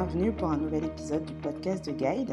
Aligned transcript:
Bienvenue 0.00 0.32
pour 0.32 0.52
un 0.52 0.56
nouvel 0.56 0.84
épisode 0.84 1.24
du 1.24 1.34
podcast 1.34 1.84
de 1.84 1.90
Guide. 1.90 2.32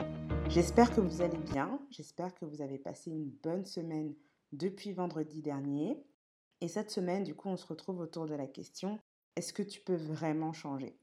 J'espère 0.50 0.94
que 0.94 1.02
vous 1.02 1.24
allez 1.24 1.40
bien, 1.52 1.80
j'espère 1.90 2.36
que 2.36 2.46
vous 2.46 2.62
avez 2.62 2.78
passé 2.78 3.10
une 3.10 3.32
bonne 3.42 3.66
semaine 3.66 4.14
depuis 4.52 4.94
vendredi 4.94 5.42
dernier. 5.42 5.98
Et 6.62 6.68
cette 6.68 6.92
semaine, 6.92 7.24
du 7.24 7.34
coup, 7.34 7.50
on 7.50 7.58
se 7.58 7.66
retrouve 7.66 8.02
autour 8.02 8.28
de 8.28 8.36
la 8.36 8.46
question 8.46 9.00
est-ce 9.36 9.52
que 9.52 9.64
tu 9.64 9.82
peux 9.82 9.96
vraiment 9.96 10.54
changer? 10.54 10.96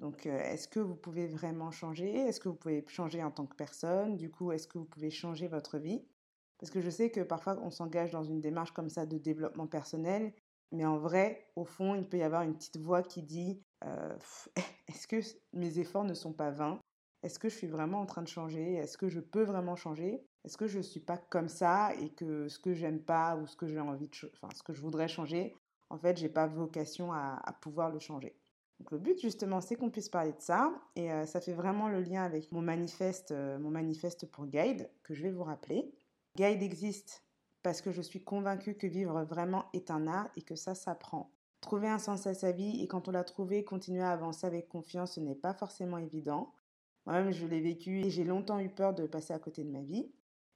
Donc, 0.00 0.26
euh, 0.26 0.38
est-ce 0.38 0.68
que 0.68 0.80
vous 0.80 0.96
pouvez 0.96 1.26
vraiment 1.26 1.70
changer? 1.70 2.14
Est-ce 2.14 2.40
que 2.40 2.50
vous 2.50 2.56
pouvez 2.56 2.84
changer 2.88 3.22
en 3.22 3.30
tant 3.30 3.46
que 3.46 3.56
personne? 3.56 4.18
Du 4.18 4.30
coup, 4.30 4.52
est-ce 4.52 4.68
que 4.68 4.76
vous 4.76 4.84
pouvez 4.84 5.10
changer 5.10 5.48
votre 5.48 5.78
vie? 5.78 6.04
Parce 6.58 6.70
que 6.70 6.82
je 6.82 6.90
sais 6.90 7.10
que 7.10 7.22
parfois, 7.22 7.58
on 7.62 7.70
s'engage 7.70 8.10
dans 8.10 8.22
une 8.22 8.42
démarche 8.42 8.72
comme 8.72 8.90
ça 8.90 9.06
de 9.06 9.16
développement 9.16 9.66
personnel 9.66 10.34
mais 10.72 10.86
en 10.86 10.96
vrai, 10.96 11.46
au 11.54 11.64
fond, 11.64 11.94
il 11.94 12.04
peut 12.06 12.18
y 12.18 12.22
avoir 12.22 12.42
une 12.42 12.54
petite 12.54 12.78
voix 12.78 13.02
qui 13.02 13.22
dit 13.22 13.62
euh, 13.84 14.16
Est-ce 14.88 15.06
que 15.06 15.20
mes 15.52 15.78
efforts 15.78 16.04
ne 16.04 16.14
sont 16.14 16.32
pas 16.32 16.50
vains? 16.50 16.80
Est-ce 17.22 17.38
que 17.38 17.48
je 17.48 17.56
suis 17.56 17.66
vraiment 17.66 18.00
en 18.00 18.06
train 18.06 18.22
de 18.22 18.28
changer? 18.28 18.74
Est-ce 18.74 18.98
que 18.98 19.08
je 19.08 19.20
peux 19.20 19.42
vraiment 19.42 19.76
changer? 19.76 20.26
Est-ce 20.44 20.56
que 20.56 20.66
je 20.66 20.78
ne 20.78 20.82
suis 20.82 21.00
pas 21.00 21.18
comme 21.18 21.48
ça 21.48 21.94
et 22.00 22.10
que 22.10 22.48
ce 22.48 22.58
que 22.58 22.74
j'aime 22.74 23.00
pas 23.00 23.36
ou 23.36 23.46
ce 23.46 23.56
que 23.56 23.68
j'ai 23.68 23.78
envie 23.78 24.08
de, 24.08 24.30
enfin 24.34 24.48
ce 24.54 24.62
que 24.62 24.72
je 24.72 24.80
voudrais 24.80 25.06
changer, 25.06 25.54
en 25.88 25.98
fait, 25.98 26.16
j'ai 26.16 26.28
pas 26.28 26.48
vocation 26.48 27.12
à, 27.12 27.56
pouvoir 27.60 27.90
le 27.90 28.00
changer? 28.00 28.34
Donc 28.80 28.90
le 28.90 28.98
but 28.98 29.20
justement, 29.20 29.60
c'est 29.60 29.76
qu'on 29.76 29.90
puisse 29.90 30.08
parler 30.08 30.32
de 30.32 30.40
ça 30.40 30.72
et 30.96 31.12
euh, 31.12 31.24
ça 31.26 31.40
fait 31.40 31.52
vraiment 31.52 31.88
le 31.88 32.00
lien 32.00 32.24
avec 32.24 32.50
mon 32.50 32.62
manifeste, 32.62 33.30
euh, 33.30 33.58
mon 33.60 33.70
manifeste 33.70 34.28
pour 34.28 34.46
Guide 34.46 34.90
que 35.04 35.14
je 35.14 35.22
vais 35.22 35.30
vous 35.30 35.44
rappeler. 35.44 35.94
Guide 36.36 36.62
existe 36.62 37.22
parce 37.62 37.80
que 37.80 37.92
je 37.92 38.02
suis 38.02 38.22
convaincue 38.22 38.74
que 38.74 38.86
vivre 38.86 39.22
vraiment 39.24 39.66
est 39.72 39.90
un 39.90 40.06
art 40.06 40.28
et 40.36 40.42
que 40.42 40.56
ça 40.56 40.74
s'apprend. 40.74 41.30
Trouver 41.60 41.88
un 41.88 41.98
sens 41.98 42.26
à 42.26 42.34
sa 42.34 42.50
vie 42.50 42.82
et 42.82 42.88
quand 42.88 43.08
on 43.08 43.12
l'a 43.12 43.24
trouvé, 43.24 43.64
continuer 43.64 44.02
à 44.02 44.10
avancer 44.10 44.46
avec 44.46 44.68
confiance, 44.68 45.14
ce 45.14 45.20
n'est 45.20 45.36
pas 45.36 45.54
forcément 45.54 45.98
évident. 45.98 46.52
Moi-même, 47.06 47.32
je 47.32 47.46
l'ai 47.46 47.60
vécu 47.60 48.00
et 48.00 48.10
j'ai 48.10 48.24
longtemps 48.24 48.58
eu 48.58 48.68
peur 48.68 48.94
de 48.94 49.06
passer 49.06 49.32
à 49.32 49.38
côté 49.38 49.62
de 49.62 49.70
ma 49.70 49.82
vie. 49.82 50.10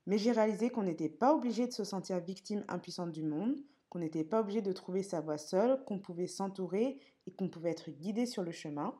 Mais 0.06 0.18
j'ai 0.18 0.32
réalisé 0.32 0.70
qu'on 0.70 0.84
n'était 0.84 1.08
pas 1.08 1.34
obligé 1.34 1.66
de 1.66 1.72
se 1.72 1.84
sentir 1.84 2.20
victime 2.20 2.64
impuissante 2.68 3.12
du 3.12 3.22
monde, 3.22 3.56
qu'on 3.88 3.98
n'était 3.98 4.24
pas 4.24 4.40
obligé 4.40 4.62
de 4.62 4.72
trouver 4.72 5.02
sa 5.02 5.20
voie 5.20 5.38
seule, 5.38 5.82
qu'on 5.84 5.98
pouvait 5.98 6.26
s'entourer 6.26 6.98
et 7.26 7.32
qu'on 7.32 7.48
pouvait 7.48 7.70
être 7.70 7.90
guidé 7.90 8.26
sur 8.26 8.42
le 8.42 8.52
chemin. 8.52 8.94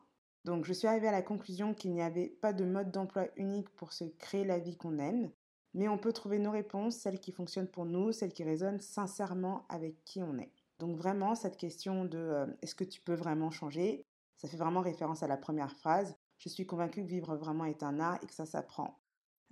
Donc 0.45 0.65
je 0.65 0.73
suis 0.73 0.87
arrivée 0.87 1.09
à 1.09 1.13
la 1.13 1.23
conclusion 1.23 1.75
qu'il 1.75 1.93
n'y 1.93 2.03
avait 2.03 2.29
pas 2.29 2.53
de 2.53 2.65
mode 2.65 2.93
d'emploi 2.93 3.27
unique 3.37 3.69
pour 3.71 3.93
se 3.93 4.05
créer 4.05 4.45
la 4.45 4.59
vie 4.59 4.77
qu'on 4.77 4.99
aime, 4.99 5.31
mais 5.77 5.89
on 5.89 5.99
peut 5.99 6.15
trouver 6.15 6.39
nos 6.39 6.51
réponses, 6.51 6.97
celles 6.97 7.21
qui 7.21 7.33
fonctionnent 7.33 7.69
pour 7.69 7.85
nous, 7.85 8.11
celles 8.11 8.33
qui 8.33 8.45
résonnent 8.45 8.81
sincèrement 8.81 9.67
avec 9.69 10.03
qui 10.05 10.23
on 10.23 10.39
est. 10.39 10.51
Donc 10.79 10.97
vraiment, 10.97 11.35
cette 11.35 11.59
question 11.59 12.07
de 12.07 12.17
euh, 12.17 12.47
est-ce 12.63 12.75
que 12.75 12.83
tu 12.83 13.03
peux 13.03 13.13
vraiment 13.13 13.51
changer, 13.51 14.07
ça 14.39 14.49
fait 14.49 14.57
vraiment 14.57 14.81
référence 14.81 15.23
à 15.23 15.27
la 15.27 15.37
première 15.37 15.71
phrase. 15.73 16.17
Je 16.39 16.49
suis 16.49 16.67
convaincue 16.67 17.03
que 17.03 17.09
vivre 17.09 17.37
vraiment 17.37 17.67
est 17.67 17.83
un 17.83 18.01
art 18.01 18.19
et 18.23 18.27
que 18.27 18.33
ça 18.33 18.47
s'apprend. 18.47 18.99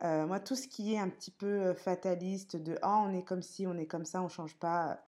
Euh, 0.03 0.27
moi, 0.27 0.41
tout 0.41 0.57
ce 0.57 0.67
qui 0.67 0.95
est 0.95 0.99
un 0.99 1.11
petit 1.11 1.31
peu 1.31 1.47
euh, 1.47 1.75
fataliste 1.75 2.57
de 2.57 2.79
ah 2.81 3.05
on 3.07 3.13
est 3.13 3.23
comme 3.23 3.43
ci, 3.43 3.67
on 3.67 3.77
est 3.77 3.87
comme 3.87 4.07
ça, 4.07 4.23
on 4.23 4.29
change 4.29 4.59
pas, 4.59 5.07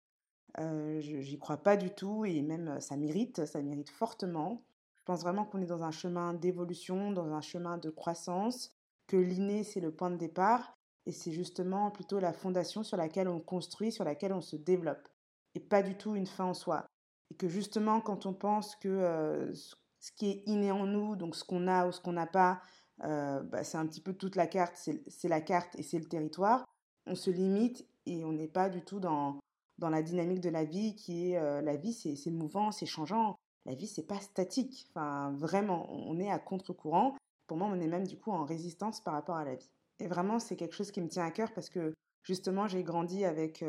j'y 1.00 1.40
crois 1.40 1.58
pas 1.58 1.78
du 1.78 1.92
tout 1.92 2.26
et 2.26 2.42
même 2.42 2.80
ça 2.82 2.98
mérite, 2.98 3.46
ça 3.46 3.62
mérite 3.62 3.90
fortement. 3.90 4.66
Je 4.98 5.04
pense 5.04 5.22
vraiment 5.22 5.46
qu'on 5.46 5.62
est 5.62 5.66
dans 5.66 5.84
un 5.84 5.92
chemin 5.92 6.34
d'évolution, 6.34 7.12
dans 7.12 7.34
un 7.34 7.42
chemin 7.42 7.78
de 7.78 7.90
croissance, 7.90 8.76
que 9.08 9.18
l'inné 9.18 9.64
c'est 9.64 9.80
le 9.80 9.92
point 9.92 10.12
de 10.12 10.18
départ 10.18 10.76
et 11.06 11.12
c'est 11.12 11.32
justement 11.32 11.92
plutôt 11.92 12.20
la 12.20 12.34
fondation 12.34 12.84
sur 12.84 12.98
laquelle 12.98 13.28
on 13.28 13.40
construit, 13.40 13.92
sur 13.92 14.04
laquelle 14.04 14.34
on 14.34 14.42
se 14.42 14.56
développe, 14.56 15.08
et 15.54 15.60
pas 15.60 15.84
du 15.84 15.96
tout 15.96 16.16
une 16.16 16.28
fin 16.28 16.46
en 16.46 16.54
soi. 16.54 16.86
Et 17.32 17.36
que 17.36 17.48
justement, 17.48 18.02
quand 18.02 18.26
on 18.26 18.34
pense 18.34 18.76
que 18.76 18.88
euh, 18.88 19.54
ce 19.54 20.12
qui 20.16 20.30
est 20.30 20.44
inné 20.46 20.72
en 20.72 20.86
nous, 20.86 21.16
donc 21.16 21.36
ce 21.36 21.44
qu'on 21.44 21.68
a 21.68 21.88
ou 21.88 21.92
ce 21.92 22.00
qu'on 22.00 22.14
n'a 22.14 22.28
pas, 22.28 22.62
euh, 23.04 23.42
bah, 23.42 23.64
c'est 23.64 23.78
un 23.78 23.86
petit 23.88 24.02
peu 24.02 24.14
toute 24.14 24.36
la 24.36 24.48
carte, 24.48 24.76
c'est 25.08 25.28
la 25.28 25.42
carte 25.42 25.78
et 25.78 25.84
c'est 25.84 26.00
le 26.00 26.06
territoire, 26.06 26.66
on 27.06 27.16
se 27.16 27.30
limite 27.30 27.86
et 28.06 28.24
on 28.24 28.34
n'est 28.34 28.48
pas 28.48 28.70
du 28.70 28.84
tout 28.84 29.00
dans, 29.00 29.40
dans 29.78 29.90
la 29.90 30.02
dynamique 30.02 30.42
de 30.42 30.50
la 30.50 30.64
vie 30.64 30.96
qui 30.96 31.32
est 31.32 31.38
euh, 31.38 31.62
la 31.62 31.76
vie, 31.76 31.94
c'est 31.94 32.32
mouvant, 32.32 32.72
c'est 32.72 32.86
changeant. 32.86 33.36
La 33.66 33.74
vie, 33.74 33.88
c'est 33.88 34.06
pas 34.06 34.20
statique. 34.20 34.86
Enfin, 34.90 35.32
vraiment, 35.38 35.88
on 35.90 36.20
est 36.20 36.30
à 36.30 36.38
contre-courant. 36.38 37.16
Pour 37.48 37.58
moi, 37.58 37.68
on 37.72 37.80
est 37.80 37.88
même 37.88 38.06
du 38.06 38.18
coup 38.18 38.32
en 38.32 38.46
résistance 38.46 39.02
par 39.02 39.14
rapport 39.14 39.38
à 39.38 39.44
la 39.44 39.56
vie. 39.56 39.70
Et 40.00 40.08
vraiment, 40.08 40.40
c'est 40.40 40.56
quelque 40.56 40.76
chose 40.76 40.92
qui 40.92 41.02
me 41.02 41.08
tient 41.08 41.26
à 41.26 41.32
cœur 41.32 41.54
parce 41.54 41.70
que 41.70 41.94
justement, 42.24 42.68
j'ai 42.68 42.84
grandi 42.84 43.26
avec 43.26 43.64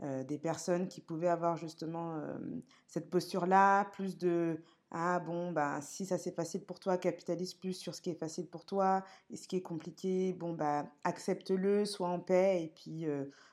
des 0.00 0.38
personnes 0.38 0.88
qui 0.88 1.00
pouvaient 1.00 1.28
avoir 1.28 1.56
justement 1.56 2.20
cette 2.86 3.10
posture-là, 3.10 3.86
plus 3.86 4.18
de 4.18 4.62
ah 4.90 5.20
bon, 5.20 5.52
bah, 5.52 5.80
si 5.82 6.06
ça 6.06 6.16
c'est 6.16 6.34
facile 6.34 6.64
pour 6.64 6.80
toi, 6.80 6.96
capitalise 6.96 7.52
plus 7.52 7.74
sur 7.74 7.94
ce 7.94 8.00
qui 8.00 8.08
est 8.10 8.18
facile 8.18 8.46
pour 8.46 8.64
toi 8.64 9.04
et 9.28 9.36
ce 9.36 9.46
qui 9.46 9.56
est 9.56 9.62
compliqué, 9.62 10.32
bon, 10.32 10.54
bah, 10.54 10.86
accepte-le, 11.04 11.84
sois 11.84 12.08
en 12.08 12.20
paix 12.20 12.62
et 12.64 12.68
puis 12.68 13.06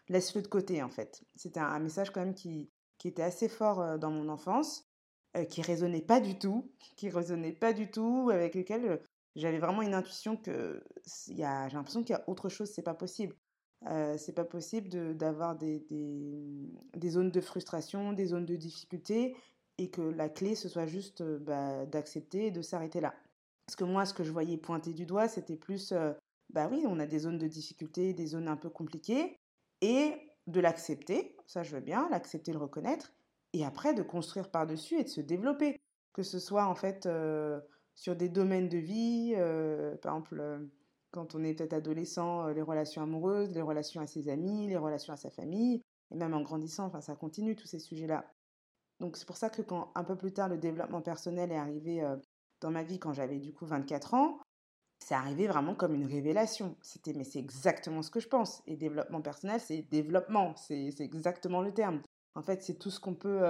laisse-le 0.07 0.41
de 0.41 0.47
côté 0.47 0.81
en 0.81 0.89
fait. 0.89 1.23
C'était 1.35 1.59
un, 1.59 1.79
message 1.79 2.11
quand 2.11 2.21
même 2.21 2.35
qui, 2.35 2.69
qui 2.97 3.07
était 3.09 3.23
assez 3.23 3.49
fort 3.49 3.99
dans 3.99 4.11
mon 4.11 4.29
enfance, 4.29 4.87
qui 5.49 5.61
résonnait 5.61 6.01
pas 6.01 6.21
du 6.21 6.39
tout, 6.39 6.71
qui 6.95 7.09
résonnait 7.09 7.51
pas 7.51 7.73
du 7.73 7.91
tout, 7.91 8.29
avec 8.31 8.55
lequel 8.55 9.01
j'avais 9.35 9.59
vraiment 9.59 9.81
une 9.81 9.93
intuition 9.93 10.37
que 10.37 10.83
j'ai 11.27 11.43
l'impression 11.43 12.03
qu'il 12.03 12.15
y 12.15 12.19
a 12.19 12.23
autre 12.27 12.49
chose, 12.49 12.69
c'est 12.73 12.81
pas 12.81 12.93
possible. 12.93 13.35
Euh, 13.87 14.17
c'est 14.17 14.33
pas 14.33 14.45
possible 14.45 15.15
d'avoir 15.15 15.55
des, 15.55 15.79
des, 15.81 16.71
des, 16.95 17.09
zones 17.09 17.29
de 17.29 17.41
frustration, 17.41 18.13
des 18.13 18.27
zones 18.27 18.45
de 18.45 18.55
difficulté, 18.55 19.35
et 19.77 19.91
que 19.91 20.01
la 20.01 20.29
clé, 20.29 20.55
ce 20.55 20.69
soit 20.69 20.87
juste 20.87 21.21
euh, 21.21 21.37
bah, 21.39 21.85
d'accepter 21.85 22.47
et 22.47 22.51
de 22.51 22.61
s'arrêter 22.61 23.01
là. 23.01 23.13
Parce 23.67 23.75
que 23.75 23.83
moi, 23.83 24.05
ce 24.05 24.13
que 24.13 24.23
je 24.23 24.31
voyais 24.31 24.57
pointer 24.57 24.93
du 24.93 25.05
doigt, 25.05 25.27
c'était 25.27 25.57
plus, 25.57 25.91
euh, 25.91 26.13
bah 26.49 26.67
oui, 26.71 26.85
on 26.87 26.99
a 26.99 27.05
des 27.05 27.19
zones 27.19 27.37
de 27.37 27.47
difficulté, 27.47 28.13
des 28.13 28.27
zones 28.27 28.47
un 28.47 28.57
peu 28.57 28.69
compliquées, 28.69 29.37
et 29.81 30.13
de 30.47 30.59
l'accepter, 30.59 31.35
ça 31.45 31.63
je 31.63 31.75
veux 31.75 31.81
bien, 31.81 32.07
l'accepter, 32.09 32.53
le 32.53 32.59
reconnaître, 32.59 33.11
et 33.53 33.65
après 33.65 33.93
de 33.93 34.03
construire 34.03 34.49
par-dessus 34.49 34.99
et 34.99 35.03
de 35.03 35.09
se 35.09 35.21
développer. 35.21 35.77
Que 36.13 36.23
ce 36.23 36.39
soit 36.39 36.65
en 36.65 36.75
fait 36.75 37.05
euh, 37.07 37.59
sur 37.95 38.15
des 38.15 38.29
domaines 38.29 38.69
de 38.69 38.77
vie, 38.77 39.33
euh, 39.37 39.95
par 39.97 40.13
exemple, 40.13 40.39
euh, 40.39 40.59
quand 41.11 41.33
on 41.33 41.43
est 41.43 41.53
peut-être 41.53 41.73
adolescent, 41.73 42.47
euh, 42.47 42.53
les 42.53 42.61
relations 42.61 43.01
amoureuses, 43.01 43.51
les 43.51 43.61
relations 43.61 44.01
à 44.01 44.07
ses 44.07 44.27
amis, 44.27 44.67
les 44.67 44.77
relations 44.77 45.13
à 45.13 45.17
sa 45.17 45.31
famille, 45.31 45.81
et 46.11 46.15
même 46.15 46.33
en 46.33 46.41
grandissant, 46.41 46.85
enfin, 46.85 47.01
ça 47.01 47.15
continue 47.15 47.55
tous 47.55 47.67
ces 47.67 47.79
sujets-là. 47.79 48.25
Donc 48.99 49.17
c'est 49.17 49.25
pour 49.25 49.37
ça 49.37 49.49
que 49.49 49.61
quand 49.61 49.91
un 49.95 50.03
peu 50.03 50.15
plus 50.15 50.33
tard 50.33 50.47
le 50.49 50.57
développement 50.57 51.01
personnel 51.01 51.51
est 51.51 51.57
arrivé 51.57 52.01
dans 52.61 52.71
ma 52.71 52.83
vie 52.83 52.97
quand 52.97 53.11
j'avais 53.11 53.39
du 53.39 53.51
coup 53.51 53.65
24 53.65 54.13
ans, 54.13 54.39
c'est 54.99 55.15
arrivé 55.15 55.47
vraiment 55.47 55.75
comme 55.75 55.93
une 55.93 56.05
révélation. 56.05 56.77
C'était 56.81 57.11
mais 57.11 57.25
c'est 57.25 57.39
exactement 57.39 58.01
ce 58.01 58.09
que 58.09 58.21
je 58.21 58.29
pense. 58.29 58.63
Et 58.67 58.77
développement 58.77 59.21
personnel, 59.21 59.59
c'est 59.59 59.81
développement, 59.81 60.55
c'est 60.55 60.93
exactement 60.99 61.61
le 61.61 61.73
terme. 61.73 62.01
En 62.35 62.41
fait, 62.41 62.63
c'est 62.63 62.75
tout 62.75 62.89
ce 62.89 63.01
qu'on 63.01 63.15
peut. 63.15 63.41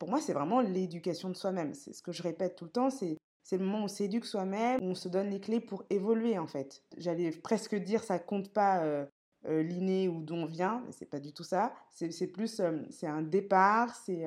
pour 0.00 0.08
moi, 0.08 0.20
c'est 0.20 0.32
vraiment 0.32 0.60
l'éducation 0.60 1.28
de 1.28 1.36
soi-même. 1.36 1.74
C'est 1.74 1.92
ce 1.92 2.02
que 2.02 2.10
je 2.10 2.24
répète 2.24 2.56
tout 2.56 2.64
le 2.64 2.72
temps. 2.72 2.90
C'est 2.90 3.18
c'est 3.48 3.56
le 3.56 3.64
moment 3.64 3.80
où 3.80 3.84
on 3.84 3.88
s'éduque 3.88 4.26
soi-même, 4.26 4.78
on 4.82 4.94
se 4.94 5.08
donne 5.08 5.30
les 5.30 5.40
clés 5.40 5.60
pour 5.60 5.82
évoluer 5.88 6.38
en 6.38 6.46
fait. 6.46 6.82
J'allais 6.98 7.30
presque 7.30 7.74
dire 7.74 8.04
ça 8.04 8.18
compte 8.18 8.52
pas 8.52 8.84
euh, 8.84 9.06
euh, 9.46 9.62
l'inné 9.62 10.06
ou 10.06 10.20
d'où 10.20 10.34
on 10.34 10.44
vient, 10.44 10.82
mais 10.84 10.92
c'est 10.92 11.06
pas 11.06 11.18
du 11.18 11.32
tout 11.32 11.44
ça. 11.44 11.72
C'est 11.90 12.26
plus 12.26 12.60
euh, 12.60 12.82
c'est 12.90 13.06
un 13.06 13.22
départ, 13.22 13.94
c'est 13.94 14.26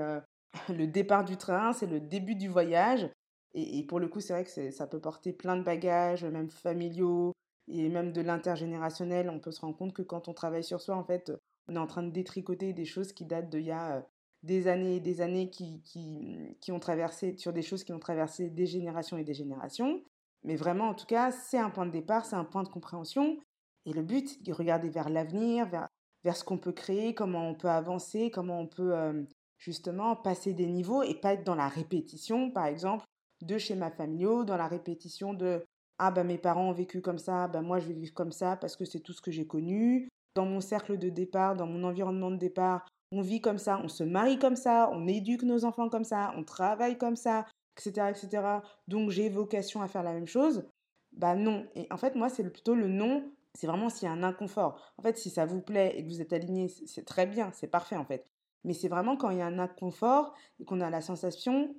le 0.69 0.87
départ 0.87 1.23
du 1.23 1.37
train, 1.37 1.71
c'est 1.71 1.85
le 1.85 1.99
début 1.99 2.33
du 2.33 2.47
voyage. 2.47 3.07
Et, 3.53 3.85
pour 3.85 3.99
le 3.99 4.07
coup, 4.07 4.21
c'est 4.21 4.33
vrai 4.33 4.43
que 4.43 4.71
ça 4.71 4.87
peut 4.87 4.99
porter 4.99 5.33
plein 5.33 5.55
de 5.55 5.61
bagages, 5.61 6.23
même 6.25 6.49
familiaux 6.49 7.33
et 7.67 7.89
même 7.89 8.13
de 8.13 8.21
l'intergénérationnel. 8.21 9.29
On 9.29 9.39
peut 9.39 9.51
se 9.51 9.61
rendre 9.61 9.77
compte 9.77 9.93
que 9.93 10.01
quand 10.01 10.29
on 10.29 10.33
travaille 10.33 10.63
sur 10.63 10.81
soi, 10.81 10.95
en 10.95 11.03
fait, 11.03 11.31
on 11.67 11.75
est 11.75 11.79
en 11.79 11.85
train 11.85 12.01
de 12.01 12.11
détricoter 12.11 12.73
des 12.73 12.85
choses 12.85 13.13
qui 13.13 13.25
datent 13.25 13.49
d'il 13.49 13.65
y 13.65 13.71
a 13.71 14.03
des 14.43 14.67
années 14.67 14.95
et 14.95 14.99
des 14.99 15.21
années 15.21 15.49
qui, 15.49 15.81
qui, 15.83 16.57
qui, 16.59 16.71
ont 16.71 16.79
traversé, 16.79 17.37
sur 17.37 17.53
des 17.53 17.61
choses 17.61 17.83
qui 17.83 17.93
ont 17.93 17.99
traversé 17.99 18.49
des 18.49 18.65
générations 18.65 19.17
et 19.17 19.23
des 19.23 19.33
générations. 19.33 20.01
Mais 20.43 20.55
vraiment, 20.55 20.89
en 20.89 20.93
tout 20.95 21.05
cas, 21.05 21.31
c'est 21.31 21.59
un 21.59 21.69
point 21.69 21.85
de 21.85 21.91
départ, 21.91 22.25
c'est 22.25 22.35
un 22.35 22.45
point 22.45 22.63
de 22.63 22.69
compréhension. 22.69 23.37
Et 23.85 23.93
le 23.93 24.01
but, 24.01 24.29
c'est 24.29 24.43
de 24.43 24.53
regarder 24.53 24.89
vers 24.89 25.09
l'avenir, 25.09 25.67
vers, 25.67 25.87
vers 26.23 26.35
ce 26.35 26.43
qu'on 26.43 26.57
peut 26.57 26.71
créer, 26.71 27.13
comment 27.13 27.49
on 27.49 27.55
peut 27.55 27.69
avancer, 27.69 28.31
comment 28.31 28.59
on 28.59 28.67
peut 28.67 28.95
euh, 28.95 29.23
justement 29.57 30.15
passer 30.15 30.53
des 30.53 30.67
niveaux 30.67 31.03
et 31.03 31.15
pas 31.15 31.33
être 31.33 31.43
dans 31.43 31.55
la 31.55 31.67
répétition, 31.67 32.49
par 32.51 32.65
exemple, 32.65 33.05
de 33.41 33.57
schémas 33.57 33.91
familiaux, 33.91 34.43
dans 34.43 34.57
la 34.57 34.67
répétition 34.67 35.33
de 35.33 35.63
ah 36.03 36.09
ben 36.09 36.25
mes 36.25 36.39
parents 36.39 36.69
ont 36.69 36.73
vécu 36.73 36.99
comme 36.99 37.19
ça, 37.19 37.47
ben 37.47 37.61
moi 37.61 37.79
je 37.79 37.87
vais 37.87 37.93
vivre 37.93 38.13
comme 38.15 38.31
ça 38.31 38.57
parce 38.57 38.75
que 38.75 38.85
c'est 38.85 39.01
tout 39.01 39.13
ce 39.13 39.21
que 39.21 39.29
j'ai 39.29 39.45
connu. 39.45 40.09
Dans 40.33 40.45
mon 40.45 40.59
cercle 40.59 40.97
de 40.97 41.09
départ, 41.09 41.55
dans 41.55 41.67
mon 41.67 41.83
environnement 41.83 42.31
de 42.31 42.37
départ, 42.37 42.87
on 43.11 43.21
vit 43.21 43.41
comme 43.41 43.57
ça, 43.57 43.79
on 43.83 43.87
se 43.87 44.03
marie 44.03 44.39
comme 44.39 44.55
ça, 44.55 44.89
on 44.93 45.07
éduque 45.07 45.43
nos 45.43 45.65
enfants 45.65 45.89
comme 45.89 46.03
ça, 46.03 46.33
on 46.37 46.43
travaille 46.43 46.97
comme 46.97 47.15
ça, 47.15 47.45
etc., 47.77 48.09
etc. 48.09 48.43
Donc 48.87 49.09
j'ai 49.09 49.29
vocation 49.29 49.81
à 49.81 49.87
faire 49.87 50.03
la 50.03 50.13
même 50.13 50.27
chose. 50.27 50.65
Bah 51.11 51.35
non. 51.35 51.67
Et 51.75 51.87
en 51.91 51.97
fait, 51.97 52.15
moi, 52.15 52.29
c'est 52.29 52.49
plutôt 52.49 52.75
le 52.75 52.87
non. 52.87 53.29
C'est 53.53 53.67
vraiment 53.67 53.89
s'il 53.89 54.07
y 54.07 54.07
a 54.07 54.13
un 54.13 54.23
inconfort. 54.23 54.93
En 54.97 55.01
fait, 55.01 55.17
si 55.17 55.29
ça 55.29 55.45
vous 55.45 55.61
plaît 55.61 55.93
et 55.97 56.03
que 56.03 56.07
vous 56.07 56.21
êtes 56.21 56.31
aligné, 56.31 56.69
c'est 56.69 57.05
très 57.05 57.25
bien, 57.25 57.51
c'est 57.53 57.67
parfait 57.67 57.97
en 57.97 58.05
fait. 58.05 58.25
Mais 58.63 58.73
c'est 58.73 58.87
vraiment 58.87 59.17
quand 59.17 59.29
il 59.29 59.39
y 59.39 59.41
a 59.41 59.45
un 59.45 59.59
inconfort 59.59 60.33
et 60.59 60.65
qu'on 60.65 60.79
a 60.79 60.89
la 60.89 61.01
sensation 61.01 61.75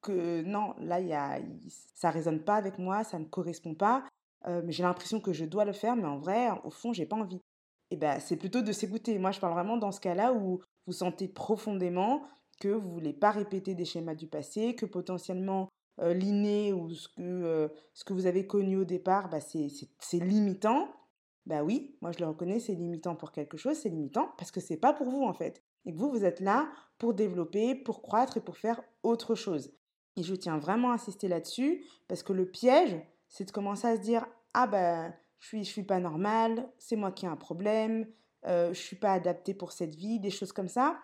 que 0.00 0.42
non, 0.42 0.74
là, 0.78 1.00
y 1.00 1.12
a, 1.12 1.40
ça 1.94 2.10
résonne 2.10 2.44
pas 2.44 2.54
avec 2.54 2.78
moi, 2.78 3.02
ça 3.02 3.18
ne 3.18 3.24
correspond 3.24 3.74
pas, 3.74 4.04
mais 4.46 4.70
j'ai 4.70 4.84
l'impression 4.84 5.20
que 5.20 5.32
je 5.32 5.44
dois 5.44 5.64
le 5.64 5.72
faire, 5.72 5.96
mais 5.96 6.04
en 6.04 6.18
vrai, 6.18 6.50
au 6.62 6.70
fond, 6.70 6.92
j'ai 6.92 7.06
pas 7.06 7.16
envie. 7.16 7.40
Et 7.90 7.96
ben, 7.96 8.20
c'est 8.20 8.36
plutôt 8.36 8.62
de 8.62 8.72
s'écouter. 8.72 9.18
Moi, 9.18 9.30
je 9.30 9.40
parle 9.40 9.54
vraiment 9.54 9.76
dans 9.76 9.92
ce 9.92 10.00
cas-là 10.00 10.32
où 10.32 10.60
vous 10.86 10.92
sentez 10.92 11.28
profondément 11.28 12.22
que 12.60 12.68
vous 12.68 12.90
voulez 12.90 13.12
pas 13.12 13.30
répéter 13.30 13.74
des 13.74 13.84
schémas 13.84 14.14
du 14.14 14.26
passé, 14.26 14.74
que 14.74 14.86
potentiellement 14.86 15.68
l'inné 16.00 16.72
ou 16.72 16.90
ce 16.90 17.08
que, 17.08 17.72
ce 17.92 18.04
que 18.04 18.12
vous 18.12 18.26
avez 18.26 18.46
connu 18.46 18.76
au 18.76 18.84
départ, 18.84 19.28
bah, 19.28 19.40
c'est 19.40 20.18
limitant. 20.18 20.88
Bah 21.46 21.64
oui, 21.64 21.96
moi 22.02 22.12
je 22.12 22.18
le 22.18 22.26
reconnais, 22.26 22.60
c'est 22.60 22.74
limitant 22.74 23.16
pour 23.16 23.32
quelque 23.32 23.56
chose, 23.56 23.78
c'est 23.78 23.88
limitant 23.88 24.34
parce 24.36 24.50
que 24.50 24.60
c'est 24.60 24.76
pas 24.76 24.92
pour 24.92 25.08
vous 25.08 25.22
en 25.22 25.32
fait. 25.32 25.62
Et 25.86 25.92
que 25.94 25.98
vous, 25.98 26.10
vous 26.10 26.24
êtes 26.24 26.40
là 26.40 26.70
pour 26.98 27.14
développer, 27.14 27.74
pour 27.74 28.02
croître 28.02 28.36
et 28.36 28.42
pour 28.42 28.58
faire 28.58 28.82
autre 29.02 29.34
chose. 29.34 29.72
Et 30.16 30.22
je 30.22 30.34
tiens 30.34 30.58
vraiment 30.58 30.90
à 30.90 30.94
insister 30.94 31.26
là-dessus 31.26 31.86
parce 32.06 32.22
que 32.22 32.34
le 32.34 32.44
piège, 32.44 33.00
c'est 33.28 33.46
de 33.46 33.50
commencer 33.50 33.86
à 33.86 33.96
se 33.96 34.02
dire 34.02 34.26
ah 34.52 34.66
ben 34.66 35.14
je 35.40 35.46
suis 35.48 35.64
suis 35.64 35.82
pas 35.82 36.00
normal, 36.00 36.68
c'est 36.78 36.96
moi 36.96 37.12
qui 37.12 37.26
ai 37.26 37.28
un 37.28 37.36
problème, 37.36 38.06
euh, 38.46 38.72
je 38.72 38.80
suis 38.80 38.96
pas 38.96 39.12
adapté 39.12 39.54
pour 39.54 39.72
cette 39.72 39.94
vie, 39.94 40.20
des 40.20 40.30
choses 40.30 40.52
comme 40.52 40.68
ça. 40.68 40.98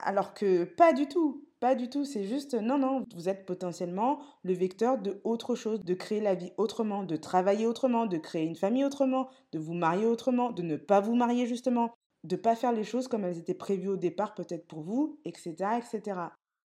Alors 0.00 0.34
que 0.34 0.64
pas 0.64 0.92
du 0.92 1.06
tout, 1.06 1.44
pas 1.60 1.74
du 1.74 1.88
tout. 1.88 2.04
C'est 2.04 2.24
juste 2.24 2.54
non 2.54 2.78
non, 2.78 3.04
vous 3.14 3.28
êtes 3.28 3.46
potentiellement 3.46 4.20
le 4.42 4.52
vecteur 4.52 4.98
de 4.98 5.20
autre 5.24 5.54
chose, 5.54 5.84
de 5.84 5.94
créer 5.94 6.20
la 6.20 6.34
vie 6.34 6.52
autrement, 6.56 7.04
de 7.04 7.16
travailler 7.16 7.66
autrement, 7.66 8.06
de 8.06 8.18
créer 8.18 8.44
une 8.44 8.56
famille 8.56 8.84
autrement, 8.84 9.28
de 9.52 9.58
vous 9.58 9.74
marier 9.74 10.06
autrement, 10.06 10.52
de 10.52 10.62
ne 10.62 10.76
pas 10.76 11.00
vous 11.00 11.14
marier 11.14 11.46
justement, 11.46 11.94
de 12.24 12.36
pas 12.36 12.56
faire 12.56 12.72
les 12.72 12.84
choses 12.84 13.08
comme 13.08 13.24
elles 13.24 13.38
étaient 13.38 13.54
prévues 13.54 13.88
au 13.88 13.96
départ 13.96 14.34
peut-être 14.34 14.66
pour 14.66 14.80
vous, 14.82 15.18
etc., 15.24 15.54
etc. 15.78 16.20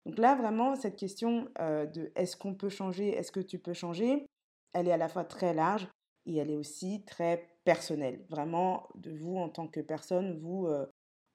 Donc 0.05 0.19
là, 0.19 0.35
vraiment, 0.35 0.75
cette 0.75 0.95
question 0.95 1.49
euh, 1.59 1.85
de 1.85 2.11
est-ce 2.15 2.37
qu'on 2.37 2.53
peut 2.53 2.69
changer, 2.69 3.09
est-ce 3.09 3.31
que 3.31 3.41
tu 3.41 3.59
peux 3.59 3.73
changer, 3.73 4.25
elle 4.73 4.87
est 4.87 4.93
à 4.93 4.97
la 4.97 5.09
fois 5.09 5.25
très 5.25 5.53
large 5.53 5.89
et 6.27 6.37
elle 6.37 6.51
est 6.51 6.57
aussi 6.57 7.03
très 7.05 7.47
personnelle. 7.63 8.25
Vraiment, 8.29 8.87
de 8.95 9.11
vous 9.11 9.37
en 9.37 9.49
tant 9.49 9.67
que 9.67 9.79
personne, 9.79 10.37
vous 10.37 10.67
euh, 10.67 10.85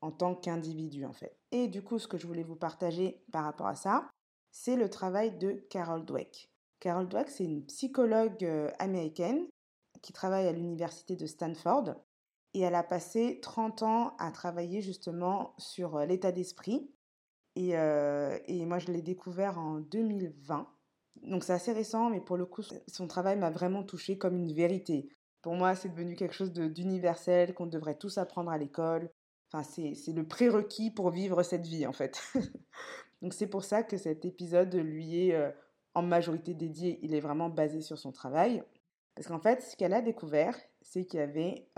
en 0.03 0.13
tant 0.13 0.35
qu'individu, 0.35 1.05
en 1.05 1.13
fait. 1.13 1.37
Et 1.51 1.67
du 1.67 1.83
coup, 1.83 1.99
ce 1.99 2.07
que 2.07 2.19
je 2.19 2.27
voulais 2.27 2.43
vous 2.43 2.57
partager 2.57 3.25
par 3.33 3.45
rapport 3.45 3.67
à 3.67 3.75
ça, 3.75 4.09
c'est 4.51 4.77
le 4.77 4.91
travail 4.91 5.37
de 5.39 5.53
Carol 5.71 6.05
Dweck. 6.05 6.51
Carol 6.79 7.09
Dweck, 7.09 7.31
c'est 7.31 7.45
une 7.45 7.65
psychologue 7.65 8.45
euh, 8.45 8.71
américaine 8.79 9.47
qui 10.03 10.13
travaille 10.13 10.47
à 10.47 10.53
l'université 10.53 11.17
de 11.17 11.27
Stanford 11.27 11.95
et 12.55 12.61
elle 12.61 12.75
a 12.75 12.83
passé 12.83 13.39
30 13.41 13.83
ans 13.83 14.17
à 14.19 14.31
travailler 14.31 14.83
justement 14.83 15.55
sur 15.59 15.99
l'état 16.01 16.33
d'esprit 16.33 16.91
et, 17.55 17.71
et 17.71 18.67
moi, 18.67 18.79
je 18.79 18.91
l'ai 18.91 19.03
découvert 19.03 19.59
en 19.59 19.79
2020. 19.79 20.67
Donc 21.23 21.45
c'est 21.45 21.53
assez 21.53 21.73
récent, 21.73 22.11
mais 22.11 22.21
pour 22.21 22.37
le 22.37 22.47
coup, 22.47 22.63
son 22.89 23.07
travail 23.07 23.39
m'a 23.39 23.51
vraiment 23.51 23.83
touchée 23.83 24.19
comme 24.19 24.37
une 24.37 24.53
vérité. 24.53 25.09
Pour 25.41 25.55
moi, 25.55 25.75
c'est 25.75 25.89
devenu 25.89 26.15
quelque 26.15 26.35
chose 26.35 26.53
d'universel 26.53 27.55
qu'on 27.55 27.67
devrait 27.67 27.97
tous 27.97 28.19
apprendre 28.19 28.51
à 28.51 28.59
l'école. 28.59 29.11
Enfin, 29.53 29.63
c'est 29.63 30.13
le 30.13 30.27
prérequis 30.27 30.91
pour 30.91 31.11
vivre 31.11 31.43
cette 31.43 31.67
vie, 31.67 31.87
en 31.87 31.93
fait. 31.93 32.23
Donc 33.23 33.35
c'est 33.35 33.47
pour 33.47 33.65
ça 33.65 33.83
que 33.83 33.97
cet 33.97 34.25
épisode 34.25 34.75
lui 34.75 35.29
est 35.29 35.55
en 35.95 36.03
majorité 36.03 36.55
dédié. 36.55 36.99
Il 37.03 37.15
est 37.15 37.21
vraiment 37.21 37.51
basé 37.51 37.83
sur 37.83 37.99
son 37.99 38.13
travail. 38.13 38.63
Parce 39.15 39.29
qu'en 39.29 39.41
fait, 39.41 39.63
ce 39.63 39.77
qu'elle 39.77 39.93
a 39.93 40.01
découvert, 40.01 40.57
c'est 40.81 41.05
qu'il 41.05 41.21
y 41.21 41.23
avait 41.23 41.69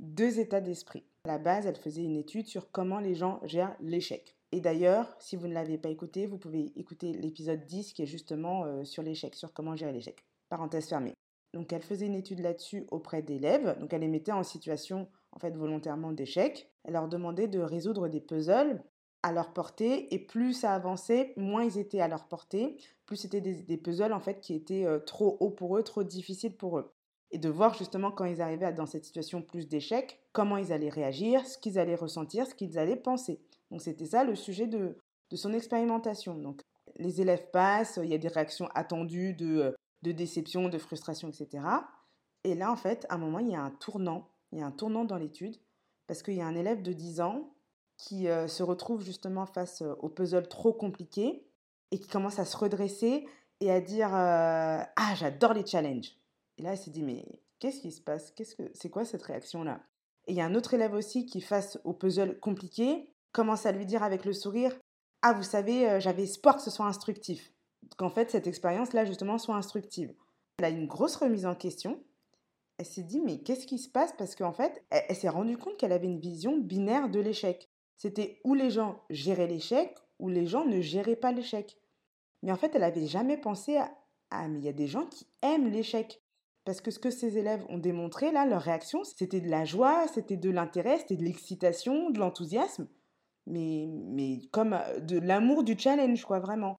deux 0.00 0.40
états 0.40 0.60
d'esprit. 0.60 1.04
À 1.24 1.28
la 1.28 1.38
base, 1.38 1.66
elle 1.66 1.76
faisait 1.76 2.02
une 2.02 2.16
étude 2.16 2.46
sur 2.46 2.70
comment 2.70 3.00
les 3.00 3.14
gens 3.14 3.40
gèrent 3.44 3.76
l'échec. 3.80 4.37
Et 4.52 4.60
d'ailleurs, 4.60 5.14
si 5.18 5.36
vous 5.36 5.46
ne 5.46 5.54
l'avez 5.54 5.76
pas 5.76 5.90
écouté, 5.90 6.26
vous 6.26 6.38
pouvez 6.38 6.72
écouter 6.76 7.12
l'épisode 7.12 7.66
10 7.66 7.92
qui 7.92 8.02
est 8.02 8.06
justement 8.06 8.64
euh, 8.64 8.84
sur 8.84 9.02
l'échec, 9.02 9.34
sur 9.34 9.52
comment 9.52 9.76
gérer 9.76 9.92
l'échec. 9.92 10.24
Parenthèse 10.48 10.88
fermée. 10.88 11.14
Donc 11.54 11.72
elle 11.72 11.82
faisait 11.82 12.06
une 12.06 12.14
étude 12.14 12.40
là-dessus 12.40 12.86
auprès 12.90 13.22
d'élèves, 13.22 13.78
donc 13.78 13.92
elle 13.92 14.02
les 14.02 14.08
mettait 14.08 14.32
en 14.32 14.42
situation 14.42 15.08
en 15.32 15.38
fait 15.38 15.56
volontairement 15.56 16.12
d'échec. 16.12 16.70
Elle 16.84 16.94
leur 16.94 17.08
demandait 17.08 17.48
de 17.48 17.60
résoudre 17.60 18.08
des 18.08 18.20
puzzles 18.20 18.82
à 19.22 19.32
leur 19.32 19.52
portée 19.52 20.14
et 20.14 20.18
plus 20.18 20.52
ça 20.52 20.74
avançait, 20.74 21.32
moins 21.36 21.64
ils 21.64 21.78
étaient 21.78 22.00
à 22.00 22.08
leur 22.08 22.28
portée, 22.28 22.76
plus 23.06 23.16
c'était 23.16 23.40
des, 23.40 23.76
puzzles 23.76 24.12
en 24.12 24.20
fait 24.20 24.40
qui 24.40 24.54
étaient 24.54 24.84
euh, 24.84 24.98
trop 24.98 25.36
hauts 25.40 25.50
pour 25.50 25.76
eux, 25.76 25.82
trop 25.82 26.04
difficiles 26.04 26.56
pour 26.56 26.78
eux. 26.78 26.92
Et 27.30 27.38
de 27.38 27.48
voir 27.48 27.74
justement 27.74 28.10
quand 28.10 28.24
ils 28.24 28.40
arrivaient 28.40 28.72
dans 28.72 28.86
cette 28.86 29.04
situation 29.04 29.42
plus 29.42 29.68
d'échec, 29.68 30.18
comment 30.32 30.56
ils 30.56 30.72
allaient 30.72 30.88
réagir, 30.88 31.46
ce 31.46 31.58
qu'ils 31.58 31.78
allaient 31.78 31.94
ressentir, 31.94 32.46
ce 32.46 32.54
qu'ils 32.54 32.78
allaient 32.78 32.96
penser. 32.96 33.40
Donc 33.70 33.82
c'était 33.82 34.06
ça 34.06 34.24
le 34.24 34.34
sujet 34.34 34.66
de, 34.66 34.96
son 35.34 35.52
expérimentation. 35.52 36.36
Donc 36.36 36.62
les 36.96 37.20
élèves 37.20 37.50
passent, 37.50 37.98
il 38.02 38.08
y 38.08 38.14
a 38.14 38.18
des 38.18 38.28
réactions 38.28 38.68
attendues 38.74 39.34
de, 39.34 39.58
euh, 39.58 39.72
de 40.02 40.12
déception, 40.12 40.68
de 40.68 40.78
frustration, 40.78 41.28
etc. 41.28 41.64
Et 42.44 42.54
là, 42.54 42.72
en 42.72 42.76
fait, 42.76 43.06
à 43.08 43.14
un 43.14 43.18
moment, 43.18 43.40
il 43.40 43.50
y 43.50 43.54
a 43.54 43.60
un 43.60 43.70
tournant. 43.70 44.30
Il 44.52 44.58
y 44.58 44.62
a 44.62 44.66
un 44.66 44.72
tournant 44.72 45.04
dans 45.04 45.16
l'étude 45.16 45.56
parce 46.06 46.22
qu'il 46.22 46.34
y 46.34 46.40
a 46.40 46.46
un 46.46 46.54
élève 46.54 46.82
de 46.82 46.92
10 46.92 47.20
ans 47.20 47.52
qui 47.98 48.28
euh, 48.28 48.48
se 48.48 48.62
retrouve 48.62 49.02
justement 49.02 49.44
face 49.44 49.82
euh, 49.82 49.94
au 49.98 50.08
puzzle 50.08 50.48
trop 50.48 50.72
compliqué 50.72 51.44
et 51.90 51.98
qui 51.98 52.08
commence 52.08 52.38
à 52.38 52.44
se 52.44 52.56
redresser 52.56 53.26
et 53.60 53.70
à 53.70 53.80
dire 53.80 54.10
Ah, 54.12 55.14
j'adore 55.16 55.52
les 55.52 55.66
challenges. 55.66 56.16
Et 56.56 56.62
là, 56.62 56.74
il 56.74 56.78
s'est 56.78 56.90
dit 56.90 57.02
Mais 57.02 57.26
qu'est-ce 57.58 57.80
qui 57.80 57.92
se 57.92 58.00
passe? 58.00 58.30
Qu'est-ce 58.30 58.54
que 58.54 58.70
c'est 58.72 58.88
quoi 58.88 59.04
cette 59.04 59.22
réaction-là? 59.22 59.82
Et 60.26 60.32
il 60.32 60.36
y 60.36 60.40
a 60.40 60.44
un 60.44 60.54
autre 60.54 60.74
élève 60.74 60.94
aussi 60.94 61.26
qui, 61.26 61.40
face 61.40 61.78
au 61.84 61.92
puzzle 61.92 62.38
compliqué, 62.38 63.10
commence 63.32 63.66
à 63.66 63.72
lui 63.72 63.86
dire 63.86 64.02
avec 64.02 64.24
le 64.24 64.32
sourire 64.32 64.76
Ah, 65.22 65.32
vous 65.32 65.42
savez, 65.42 65.88
euh, 65.88 66.00
j'avais 66.00 66.24
espoir 66.24 66.56
que 66.56 66.62
ce 66.62 66.70
soit 66.70 66.86
instructif. 66.86 67.52
Qu'en 67.96 68.10
fait, 68.10 68.30
cette 68.30 68.46
expérience-là, 68.46 69.04
justement, 69.04 69.38
soit 69.38 69.56
instructive. 69.56 70.14
Elle 70.58 70.64
a 70.64 70.70
une 70.70 70.86
grosse 70.86 71.16
remise 71.16 71.46
en 71.46 71.54
question. 71.54 72.02
Elle 72.78 72.86
s'est 72.86 73.02
dit 73.02 73.20
Mais 73.20 73.38
qu'est-ce 73.38 73.66
qui 73.66 73.78
se 73.78 73.88
passe? 73.88 74.12
Parce 74.16 74.34
qu'en 74.34 74.52
fait, 74.52 74.84
elle, 74.90 75.16
s'est 75.16 75.28
rendue 75.28 75.58
compte 75.58 75.76
qu'elle 75.76 75.92
avait 75.92 76.06
une 76.06 76.20
vision 76.20 76.58
binaire 76.58 77.08
de 77.08 77.20
l'échec. 77.20 77.68
C'était 77.96 78.40
où 78.44 78.54
les 78.54 78.70
gens 78.70 79.02
géraient 79.10 79.46
l'échec, 79.46 79.94
ou 80.18 80.28
les 80.28 80.46
gens 80.46 80.64
ne 80.64 80.80
géraient 80.80 81.16
pas 81.16 81.32
l'échec. 81.32 81.76
Mais 82.42 82.52
en 82.52 82.56
fait, 82.56 82.74
elle 82.74 82.82
n'avait 82.82 83.06
jamais 83.06 83.36
pensé 83.36 83.76
à 83.76 83.90
Ah, 84.30 84.48
mais 84.48 84.58
il 84.58 84.64
y 84.64 84.68
a 84.68 84.72
des 84.72 84.86
gens 84.86 85.06
qui 85.06 85.26
aiment 85.42 85.70
l'échec. 85.70 86.22
Parce 86.64 86.80
que 86.80 86.90
ce 86.90 86.98
que 86.98 87.10
ces 87.10 87.38
élèves 87.38 87.64
ont 87.70 87.78
démontré, 87.78 88.30
là, 88.30 88.44
leur 88.44 88.62
réaction, 88.62 89.02
c'était 89.02 89.40
de 89.40 89.48
la 89.48 89.64
joie, 89.64 90.06
c'était 90.08 90.36
de 90.36 90.50
l'intérêt, 90.50 90.98
c'était 90.98 91.16
de 91.16 91.24
l'excitation, 91.24 92.10
de 92.10 92.18
l'enthousiasme 92.18 92.88
mais, 93.48 93.88
mais 93.88 94.40
comme 94.52 94.78
de 95.00 95.18
l'amour 95.18 95.64
du 95.64 95.78
challenge, 95.78 96.24
quoi, 96.24 96.38
vraiment. 96.38 96.76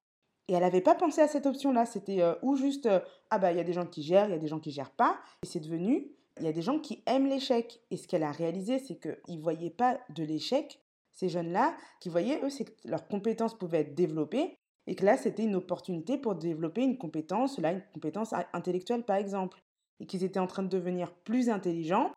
Et 0.48 0.54
elle 0.54 0.62
n'avait 0.62 0.82
pas 0.82 0.96
pensé 0.96 1.22
à 1.22 1.28
cette 1.28 1.46
option-là. 1.46 1.86
C'était 1.86 2.22
euh, 2.22 2.34
ou 2.42 2.56
juste, 2.56 2.90
ah 3.30 3.38
bah, 3.38 3.52
il 3.52 3.58
y 3.58 3.62
a 3.62 3.64
des 3.64 3.74
gens 3.74 3.86
qui 3.86 4.02
gèrent, 4.02 4.26
il 4.28 4.32
y 4.32 4.36
a 4.36 4.40
des 4.40 4.48
gens 4.48 4.60
qui 4.60 4.72
gèrent 4.72 4.92
pas. 4.92 5.20
Et 5.44 5.46
c'est 5.46 5.60
devenu, 5.60 6.12
il 6.40 6.46
y 6.46 6.48
a 6.48 6.54
des 6.54 6.62
gens 6.62 6.80
qui 6.80 7.04
aiment 7.06 7.28
l'échec. 7.28 7.82
Et 7.92 7.98
ce 7.98 8.08
qu'elle 8.08 8.24
a 8.24 8.32
réalisé, 8.32 8.80
c'est 8.80 9.00
qu'ils 9.00 9.38
ne 9.38 9.44
voyaient 9.44 9.70
pas 9.70 10.00
de 10.16 10.24
l'échec, 10.24 10.82
ces 11.14 11.30
jeunes-là, 11.30 11.76
qui 12.00 12.10
voyaient, 12.10 12.42
eux, 12.44 12.50
c'est 12.50 12.66
que 12.66 12.88
leurs 12.88 13.08
compétences 13.08 13.58
pouvaient 13.58 13.82
être 13.82 13.96
développées. 13.96 14.56
Et 14.88 14.96
que 14.96 15.06
là, 15.06 15.18
c'était 15.18 15.44
une 15.44 15.56
opportunité 15.56 16.18
pour 16.18 16.34
développer 16.34 16.82
une 16.82 16.98
compétence, 16.98 17.60
là, 17.60 17.72
une 17.74 17.84
compétence 17.94 18.34
intellectuelle, 18.54 19.04
par 19.04 19.18
exemple. 19.18 19.60
Et 20.00 20.08
qu'ils 20.08 20.24
étaient 20.24 20.40
en 20.40 20.48
train 20.48 20.64
de 20.64 20.70
devenir 20.70 21.14
plus 21.14 21.50
intelligents. 21.50 22.12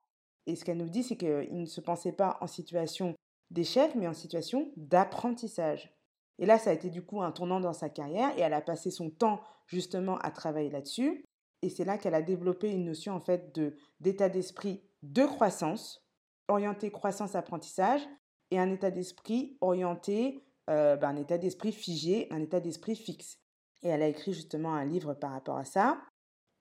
Et 0.46 0.56
ce 0.56 0.64
qu'elle 0.64 0.78
nous 0.78 0.88
dit, 0.88 1.02
c'est 1.02 1.16
qu'ils 1.16 1.60
ne 1.60 1.66
se 1.66 1.82
pensaient 1.82 2.12
pas 2.12 2.38
en 2.40 2.46
situation 2.46 3.14
d'échec, 3.52 3.94
mais 3.94 4.08
en 4.08 4.14
situation 4.14 4.72
d'apprentissage. 4.76 5.94
Et 6.38 6.46
là, 6.46 6.58
ça 6.58 6.70
a 6.70 6.72
été 6.72 6.90
du 6.90 7.02
coup 7.02 7.22
un 7.22 7.30
tournant 7.30 7.60
dans 7.60 7.72
sa 7.72 7.88
carrière 7.88 8.36
et 8.36 8.40
elle 8.40 8.54
a 8.54 8.60
passé 8.60 8.90
son 8.90 9.10
temps 9.10 9.40
justement 9.66 10.18
à 10.18 10.30
travailler 10.30 10.70
là-dessus. 10.70 11.24
Et 11.62 11.68
c'est 11.68 11.84
là 11.84 11.98
qu'elle 11.98 12.14
a 12.14 12.22
développé 12.22 12.70
une 12.70 12.84
notion 12.84 13.14
en 13.14 13.20
fait 13.20 13.54
de 13.54 13.76
d'état 14.00 14.28
d'esprit 14.28 14.82
de 15.02 15.24
croissance, 15.24 16.04
orienté 16.48 16.90
croissance-apprentissage, 16.90 18.02
et 18.50 18.58
un 18.58 18.70
état 18.70 18.90
d'esprit 18.90 19.56
orienté, 19.60 20.44
euh, 20.68 20.96
ben, 20.96 21.10
un 21.10 21.16
état 21.16 21.38
d'esprit 21.38 21.72
figé, 21.72 22.26
un 22.30 22.40
état 22.40 22.60
d'esprit 22.60 22.96
fixe. 22.96 23.38
Et 23.82 23.88
elle 23.88 24.02
a 24.02 24.08
écrit 24.08 24.32
justement 24.32 24.74
un 24.74 24.84
livre 24.84 25.14
par 25.14 25.32
rapport 25.32 25.56
à 25.56 25.64
ça, 25.64 26.00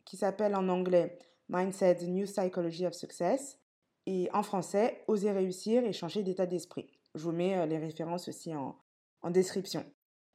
qui 0.06 0.18
s'appelle 0.18 0.56
en 0.56 0.70
anglais 0.70 1.20
Mindset, 1.50 1.96
The 1.96 2.08
New 2.08 2.26
Psychology 2.26 2.86
of 2.86 2.94
Success, 2.94 3.60
et 4.06 4.30
en 4.34 4.44
français, 4.44 5.04
Oser 5.08 5.32
réussir 5.32 5.84
et 5.84 5.94
changer 5.94 6.24
d'état 6.24 6.46
d'esprit. 6.46 6.88
Je 7.16 7.24
vous 7.24 7.32
mets 7.32 7.58
euh, 7.58 7.66
les 7.66 7.78
références 7.78 8.28
aussi 8.28 8.54
en, 8.56 8.76
description. 9.30 9.86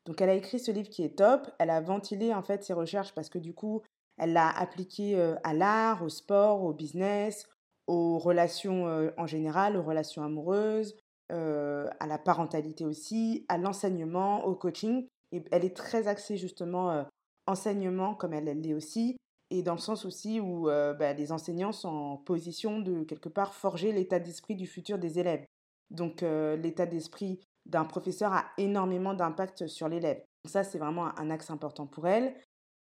Donc 0.05 0.21
elle 0.21 0.29
a 0.29 0.35
écrit 0.35 0.61
ce 0.61 0.71
livre 0.71 0.89
qui 0.89 1.03
est 1.03 1.19
top, 1.19 1.51
elle 1.59 1.71
a 1.71 1.81
ventilé 1.81 2.33
en 2.33 2.43
fait 2.43 2.63
ses 2.63 2.73
recherches 2.73 3.13
parce 3.15 3.29
que 3.29 3.39
du 3.39 3.53
coup, 3.53 3.83
elle 4.17 4.33
l'a 4.33 4.49
appliqué 4.49 5.19
euh, 5.19 5.35
à 5.43 5.55
l'art, 5.55 6.05
au 6.05 6.09
sport, 6.09 6.63
au 6.63 6.73
business, 6.73 7.49
aux 7.89 8.19
relations 8.19 8.87
euh, 8.87 9.11
en 9.17 9.27
général, 9.27 9.77
aux 9.77 9.83
relations 9.83 10.23
amoureuses, 10.23 10.97
à 11.29 12.07
la 12.07 12.19
parentalité 12.19 12.85
aussi, 12.85 13.45
à 13.49 13.59
l'enseignement, 13.59 14.45
au 14.45 14.55
coaching. 14.55 15.09
Et 15.33 15.43
elle 15.51 15.65
est 15.65 15.77
très 15.77 16.07
axée 16.07 16.37
justement 16.37 17.05
enseignement 17.49 18.15
comme 18.15 18.33
elle 18.33 18.45
l'est 18.45 18.75
aussi, 18.75 19.17
et 19.51 19.63
dans 19.63 19.75
le 19.75 19.81
sens 19.81 20.05
aussi 20.05 20.41
où 20.41 20.69
euh, 20.69 20.93
bah, 20.93 21.13
les 21.13 21.33
enseignants 21.33 21.73
sont 21.73 21.89
en 21.89 22.17
position 22.17 22.81
de 22.81 23.05
quelque 23.05 23.29
part 23.29 23.55
forger 23.55 23.93
l'état 23.93 24.19
d'esprit 24.19 24.57
du 24.57 24.67
futur 24.67 24.99
des 24.99 25.19
élèves. 25.19 25.45
Donc 25.91 26.23
euh, 26.23 26.57
l'état 26.57 26.87
d'esprit 26.87 27.41
d'un 27.65 27.85
professeur 27.85 28.33
a 28.33 28.47
énormément 28.59 29.15
d'impact 29.15 29.67
sur 29.67 29.89
l'élève. 29.89 30.23
Ça, 30.47 30.65
c'est 30.65 30.79
vraiment 30.79 31.19
un 31.19 31.31
axe 31.31 31.51
important 31.51 31.87
pour 31.87 32.07
elle. 32.07 32.35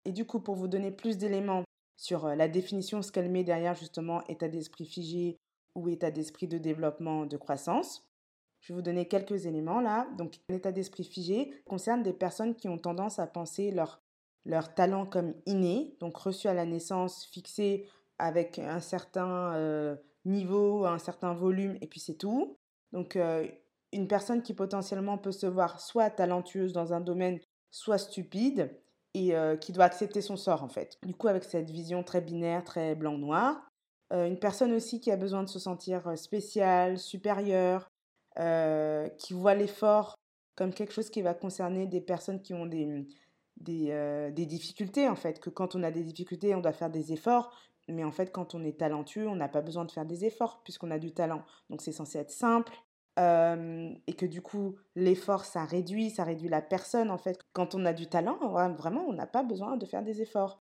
Et 0.05 0.11
du 0.11 0.25
coup, 0.25 0.39
pour 0.39 0.55
vous 0.55 0.67
donner 0.67 0.91
plus 0.91 1.17
d'éléments 1.17 1.63
sur 1.97 2.27
la 2.27 2.47
définition, 2.47 3.01
ce 3.01 3.11
qu'elle 3.11 3.31
met 3.31 3.43
derrière 3.43 3.75
justement 3.75 4.25
état 4.27 4.47
d'esprit 4.47 4.85
figé 4.85 5.37
ou 5.75 5.89
état 5.89 6.11
d'esprit 6.11 6.47
de 6.47 6.57
développement, 6.57 7.25
de 7.25 7.37
croissance, 7.37 8.07
je 8.61 8.73
vais 8.73 8.77
vous 8.77 8.81
donner 8.83 9.07
quelques 9.07 9.45
éléments 9.45 9.81
là. 9.81 10.07
Donc, 10.17 10.39
l'état 10.49 10.71
d'esprit 10.71 11.03
figé 11.03 11.53
concerne 11.65 12.03
des 12.03 12.13
personnes 12.13 12.55
qui 12.55 12.67
ont 12.67 12.77
tendance 12.77 13.19
à 13.19 13.27
penser 13.27 13.71
leur, 13.71 14.01
leur 14.45 14.73
talent 14.73 15.05
comme 15.05 15.33
inné, 15.45 15.95
donc 15.99 16.15
reçu 16.17 16.47
à 16.47 16.53
la 16.53 16.65
naissance, 16.65 17.25
fixé 17.25 17.87
avec 18.19 18.59
un 18.59 18.79
certain 18.79 19.97
niveau, 20.23 20.85
un 20.85 20.99
certain 20.99 21.33
volume, 21.33 21.77
et 21.81 21.87
puis 21.87 21.99
c'est 21.99 22.15
tout. 22.15 22.57
Donc, 22.93 23.17
une 23.91 24.07
personne 24.07 24.41
qui 24.41 24.53
potentiellement 24.53 25.17
peut 25.17 25.31
se 25.31 25.47
voir 25.47 25.79
soit 25.79 26.09
talentueuse 26.09 26.73
dans 26.73 26.93
un 26.93 27.01
domaine, 27.01 27.39
soit 27.71 27.97
stupide, 27.97 28.69
et 29.13 29.33
qui 29.61 29.71
doit 29.71 29.85
accepter 29.85 30.21
son 30.21 30.37
sort 30.37 30.63
en 30.63 30.69
fait. 30.69 30.97
Du 31.03 31.13
coup, 31.13 31.27
avec 31.27 31.43
cette 31.43 31.69
vision 31.69 32.03
très 32.03 32.21
binaire, 32.21 32.63
très 32.63 32.95
blanc-noir. 32.95 33.67
une 34.11 34.39
personne 34.39 34.73
aussi 34.73 35.01
qui 35.01 35.11
a 35.11 35.17
besoin 35.17 35.43
de 35.43 35.49
se 35.49 35.59
sentir 35.59 36.17
spéciale, 36.17 36.99
supérieure, 36.99 37.89
qui 39.17 39.33
voit 39.33 39.55
l'effort 39.55 40.15
comme 40.55 40.73
quelque 40.73 40.93
chose 40.93 41.09
qui 41.09 41.21
va 41.21 41.33
concerner 41.33 41.85
des 41.85 42.01
personnes 42.01 42.41
qui 42.41 42.53
ont 42.53 42.65
des, 42.65 43.05
des, 43.57 44.31
des, 44.33 44.45
difficultés 44.45 45.07
en 45.07 45.15
fait, 45.15 45.39
que 45.39 45.49
quand 45.49 45.75
on 45.75 45.83
a 45.83 45.91
des 45.91 46.03
difficultés, 46.03 46.53
on 46.55 46.61
doit 46.61 46.73
faire 46.73 46.89
des 46.89 47.13
efforts, 47.13 47.51
mais 47.87 48.03
en 48.03 48.11
fait, 48.11 48.31
quand 48.31 48.55
on 48.55 48.63
est 48.63 48.79
talentueux, 48.79 49.27
on 49.27 49.35
n'a 49.35 49.47
pas 49.47 49.61
besoin 49.61 49.85
de 49.85 49.91
faire 49.91 50.05
des 50.05 50.25
efforts 50.25 50.61
puisqu'on 50.63 50.91
a 50.91 50.99
du 50.99 51.13
talent. 51.13 51.43
Donc 51.69 51.81
c'est 51.81 51.91
censé 51.91 52.17
être 52.17 52.31
simple. 52.31 52.73
et 53.17 54.13
que 54.13 54.25
du 54.25 54.41
coup, 54.41 54.75
l'effort, 54.95 55.45
ça 55.45 55.63
réduit, 55.65 56.09
ça 56.09 56.23
réduit 56.23 56.49
la 56.49 56.61
personne. 56.61 57.11
En 57.11 57.17
fait, 57.17 57.39
quand 57.53 57.75
on 57.75 57.85
a 57.85 57.93
du 57.93 58.07
talent, 58.07 58.37
vraiment, 58.75 59.05
on 59.07 59.13
n'a 59.13 59.27
pas 59.27 59.43
besoin 59.43 59.77
de 59.77 59.85
faire 59.85 60.03
des 60.03 60.21
efforts. 60.21 60.61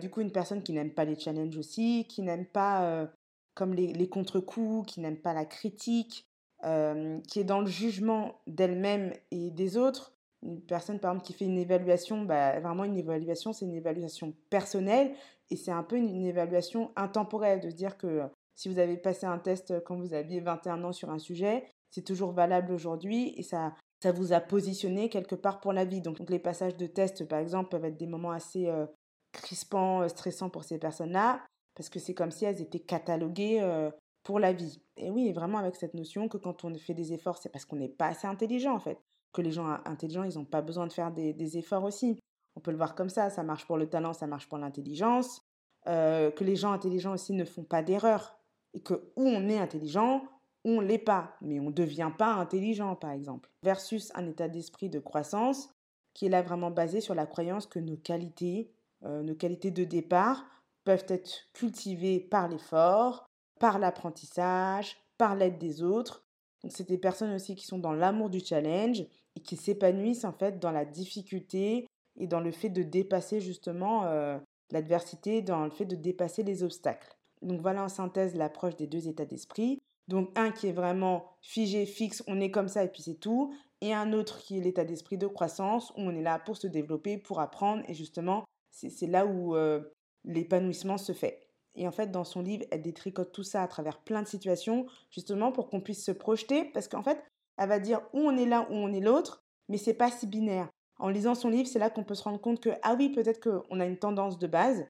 du 0.00 0.10
coup, 0.10 0.20
une 0.20 0.32
personne 0.32 0.62
qui 0.62 0.72
n'aime 0.72 0.92
pas 0.92 1.04
les 1.04 1.18
challenges 1.18 1.56
aussi, 1.56 2.06
qui 2.08 2.22
n'aime 2.22 2.46
pas 2.46 3.08
comme 3.54 3.74
les, 3.74 3.92
les 3.92 4.08
contre-coups, 4.08 4.92
qui 4.92 5.00
n'aime 5.00 5.18
pas 5.18 5.34
la 5.34 5.44
critique, 5.44 6.26
qui 6.62 7.40
est 7.40 7.44
dans 7.44 7.60
le 7.60 7.66
jugement 7.66 8.40
d'elle-même 8.46 9.12
et 9.30 9.50
des 9.50 9.76
autres, 9.76 10.14
une 10.42 10.60
personne 10.60 10.98
par 10.98 11.12
exemple 11.12 11.26
qui 11.26 11.32
fait 11.32 11.44
une 11.44 11.58
évaluation, 11.58 12.22
bah, 12.22 12.58
vraiment 12.60 12.84
une 12.84 12.96
évaluation, 12.96 13.52
c'est 13.52 13.64
une 13.64 13.74
évaluation 13.74 14.34
personnelle 14.50 15.14
et 15.50 15.56
c'est 15.56 15.70
un 15.70 15.82
peu 15.82 15.96
une, 15.96 16.24
évaluation 16.24 16.92
intemporelle 16.96 17.60
de 17.60 17.70
dire 17.70 17.96
que 17.96 18.22
si 18.54 18.68
vous 18.68 18.78
avez 18.78 18.96
passé 18.96 19.26
un 19.26 19.38
test 19.38 19.82
quand 19.84 19.96
vous 19.96 20.14
aviez 20.14 20.40
21 20.40 20.84
ans 20.84 20.92
sur 20.92 21.10
un 21.10 21.18
sujet, 21.18 21.64
c'est 21.90 22.04
toujours 22.04 22.32
valable 22.32 22.72
aujourd'hui 22.72 23.34
et 23.36 23.42
ça, 23.42 23.74
ça 24.02 24.12
vous 24.12 24.32
a 24.32 24.40
positionné 24.40 25.08
quelque 25.08 25.34
part 25.34 25.60
pour 25.60 25.72
la 25.72 25.84
vie. 25.84 26.00
Donc, 26.00 26.18
les 26.28 26.38
passages 26.38 26.76
de 26.76 26.86
test, 26.86 27.26
par 27.28 27.38
exemple, 27.38 27.70
peuvent 27.70 27.84
être 27.84 27.98
des 27.98 28.06
moments 28.06 28.30
assez 28.30 28.66
euh, 28.66 28.86
crispants, 29.32 30.02
euh, 30.02 30.08
stressants 30.08 30.50
pour 30.50 30.64
ces 30.64 30.78
personnes-là, 30.78 31.44
parce 31.74 31.88
que 31.88 31.98
c'est 31.98 32.14
comme 32.14 32.30
si 32.30 32.44
elles 32.44 32.60
étaient 32.60 32.80
cataloguées 32.80 33.60
euh, 33.60 33.90
pour 34.22 34.38
la 34.38 34.52
vie. 34.52 34.80
Et 34.96 35.10
oui, 35.10 35.32
vraiment 35.32 35.58
avec 35.58 35.76
cette 35.76 35.94
notion 35.94 36.28
que 36.28 36.38
quand 36.38 36.64
on 36.64 36.74
fait 36.78 36.94
des 36.94 37.12
efforts, 37.12 37.38
c'est 37.38 37.50
parce 37.50 37.64
qu'on 37.64 37.76
n'est 37.76 37.88
pas 37.88 38.06
assez 38.06 38.26
intelligent 38.26 38.74
en 38.74 38.80
fait 38.80 38.98
que 39.32 39.42
les 39.42 39.52
gens 39.52 39.78
intelligents, 39.84 40.24
ils 40.24 40.36
n'ont 40.36 40.44
pas 40.44 40.62
besoin 40.62 40.86
de 40.86 40.92
faire 40.92 41.10
des, 41.10 41.58
efforts 41.58 41.84
aussi. 41.84 42.18
On 42.54 42.60
peut 42.60 42.70
le 42.70 42.76
voir 42.76 42.94
comme 42.94 43.08
ça, 43.08 43.30
ça 43.30 43.42
marche 43.42 43.66
pour 43.66 43.78
le 43.78 43.88
talent, 43.88 44.12
ça 44.12 44.26
marche 44.26 44.48
pour 44.48 44.58
l'intelligence. 44.58 45.42
Euh, 45.88 46.30
que 46.30 46.44
les 46.44 46.54
gens 46.54 46.72
intelligents 46.72 47.14
aussi 47.14 47.32
ne 47.32 47.44
font 47.44 47.64
pas 47.64 47.82
d'erreurs. 47.82 48.38
Et 48.74 48.80
que 48.80 48.94
où 49.16 49.26
on 49.26 49.48
est 49.48 49.58
intelligent, 49.58 50.22
on 50.64 50.80
l'est 50.80 50.98
pas. 50.98 51.34
Mais 51.40 51.60
on 51.60 51.64
ne 51.64 51.72
devient 51.72 52.12
pas 52.16 52.34
intelligent, 52.34 52.94
par 52.94 53.10
exemple. 53.10 53.50
Versus 53.62 54.12
un 54.14 54.26
état 54.26 54.48
d'esprit 54.48 54.88
de 54.88 54.98
croissance 54.98 55.70
qui 56.14 56.26
est 56.26 56.28
là 56.28 56.42
vraiment 56.42 56.70
basé 56.70 57.00
sur 57.00 57.14
la 57.14 57.26
croyance 57.26 57.66
que 57.66 57.78
nos 57.78 57.96
qualités, 57.96 58.70
euh, 59.04 59.22
nos 59.22 59.34
qualités 59.34 59.70
de 59.70 59.84
départ 59.84 60.44
peuvent 60.84 61.06
être 61.08 61.30
cultivées 61.54 62.20
par 62.20 62.48
l'effort, 62.48 63.26
par 63.58 63.78
l'apprentissage, 63.78 64.96
par 65.16 65.36
l'aide 65.36 65.58
des 65.58 65.82
autres. 65.82 66.24
Donc 66.62 66.72
c'est 66.72 66.88
des 66.88 66.98
personnes 66.98 67.32
aussi 67.32 67.54
qui 67.54 67.64
sont 67.64 67.78
dans 67.78 67.92
l'amour 67.92 68.30
du 68.30 68.40
challenge 68.40 69.04
et 69.36 69.40
qui 69.40 69.56
s'épanouissent 69.56 70.24
en 70.24 70.32
fait 70.32 70.58
dans 70.58 70.70
la 70.70 70.84
difficulté 70.84 71.86
et 72.16 72.26
dans 72.26 72.40
le 72.40 72.50
fait 72.50 72.68
de 72.68 72.82
dépasser 72.82 73.40
justement 73.40 74.04
euh, 74.04 74.38
l'adversité, 74.70 75.42
dans 75.42 75.64
le 75.64 75.70
fait 75.70 75.84
de 75.84 75.96
dépasser 75.96 76.42
les 76.42 76.62
obstacles. 76.62 77.16
Donc 77.40 77.60
voilà 77.60 77.84
en 77.84 77.88
synthèse 77.88 78.34
l'approche 78.34 78.76
des 78.76 78.86
deux 78.86 79.08
états 79.08 79.24
d'esprit. 79.24 79.80
Donc 80.08 80.30
un 80.36 80.50
qui 80.50 80.68
est 80.68 80.72
vraiment 80.72 81.36
figé, 81.40 81.86
fixe, 81.86 82.22
on 82.26 82.40
est 82.40 82.50
comme 82.50 82.68
ça 82.68 82.84
et 82.84 82.88
puis 82.88 83.02
c'est 83.02 83.18
tout. 83.18 83.54
Et 83.80 83.92
un 83.92 84.12
autre 84.12 84.38
qui 84.40 84.58
est 84.58 84.60
l'état 84.60 84.84
d'esprit 84.84 85.18
de 85.18 85.26
croissance, 85.26 85.90
où 85.96 86.02
on 86.02 86.14
est 86.14 86.22
là 86.22 86.38
pour 86.38 86.56
se 86.56 86.68
développer, 86.68 87.18
pour 87.18 87.40
apprendre. 87.40 87.82
Et 87.88 87.94
justement, 87.94 88.44
c'est 88.70 89.06
là 89.08 89.26
où 89.26 89.56
euh, 89.56 89.80
l'épanouissement 90.24 90.98
se 90.98 91.12
fait. 91.12 91.48
Et 91.74 91.88
en 91.88 91.90
fait, 91.90 92.12
dans 92.12 92.24
son 92.24 92.42
livre, 92.42 92.64
elle 92.70 92.82
détricote 92.82 93.32
tout 93.32 93.42
ça 93.42 93.62
à 93.62 93.68
travers 93.68 93.98
plein 93.98 94.22
de 94.22 94.28
situations, 94.28 94.86
justement 95.10 95.50
pour 95.50 95.68
qu'on 95.68 95.80
puisse 95.80 96.04
se 96.04 96.12
projeter, 96.12 96.64
parce 96.66 96.86
qu'en 96.86 97.02
fait, 97.02 97.24
va 97.66 97.78
dire 97.78 98.00
où 98.12 98.20
on 98.20 98.36
est 98.36 98.46
l'un, 98.46 98.62
où 98.70 98.74
on 98.74 98.92
est 98.92 99.00
l'autre, 99.00 99.44
mais 99.68 99.78
c'est 99.78 99.94
pas 99.94 100.10
si 100.10 100.26
binaire. 100.26 100.68
En 100.98 101.08
lisant 101.08 101.34
son 101.34 101.48
livre, 101.48 101.68
c'est 101.68 101.78
là 101.78 101.90
qu'on 101.90 102.04
peut 102.04 102.14
se 102.14 102.22
rendre 102.22 102.40
compte 102.40 102.60
que, 102.60 102.70
ah 102.82 102.94
oui, 102.96 103.08
peut-être 103.08 103.40
qu'on 103.40 103.80
a 103.80 103.86
une 103.86 103.98
tendance 103.98 104.38
de 104.38 104.46
base. 104.46 104.86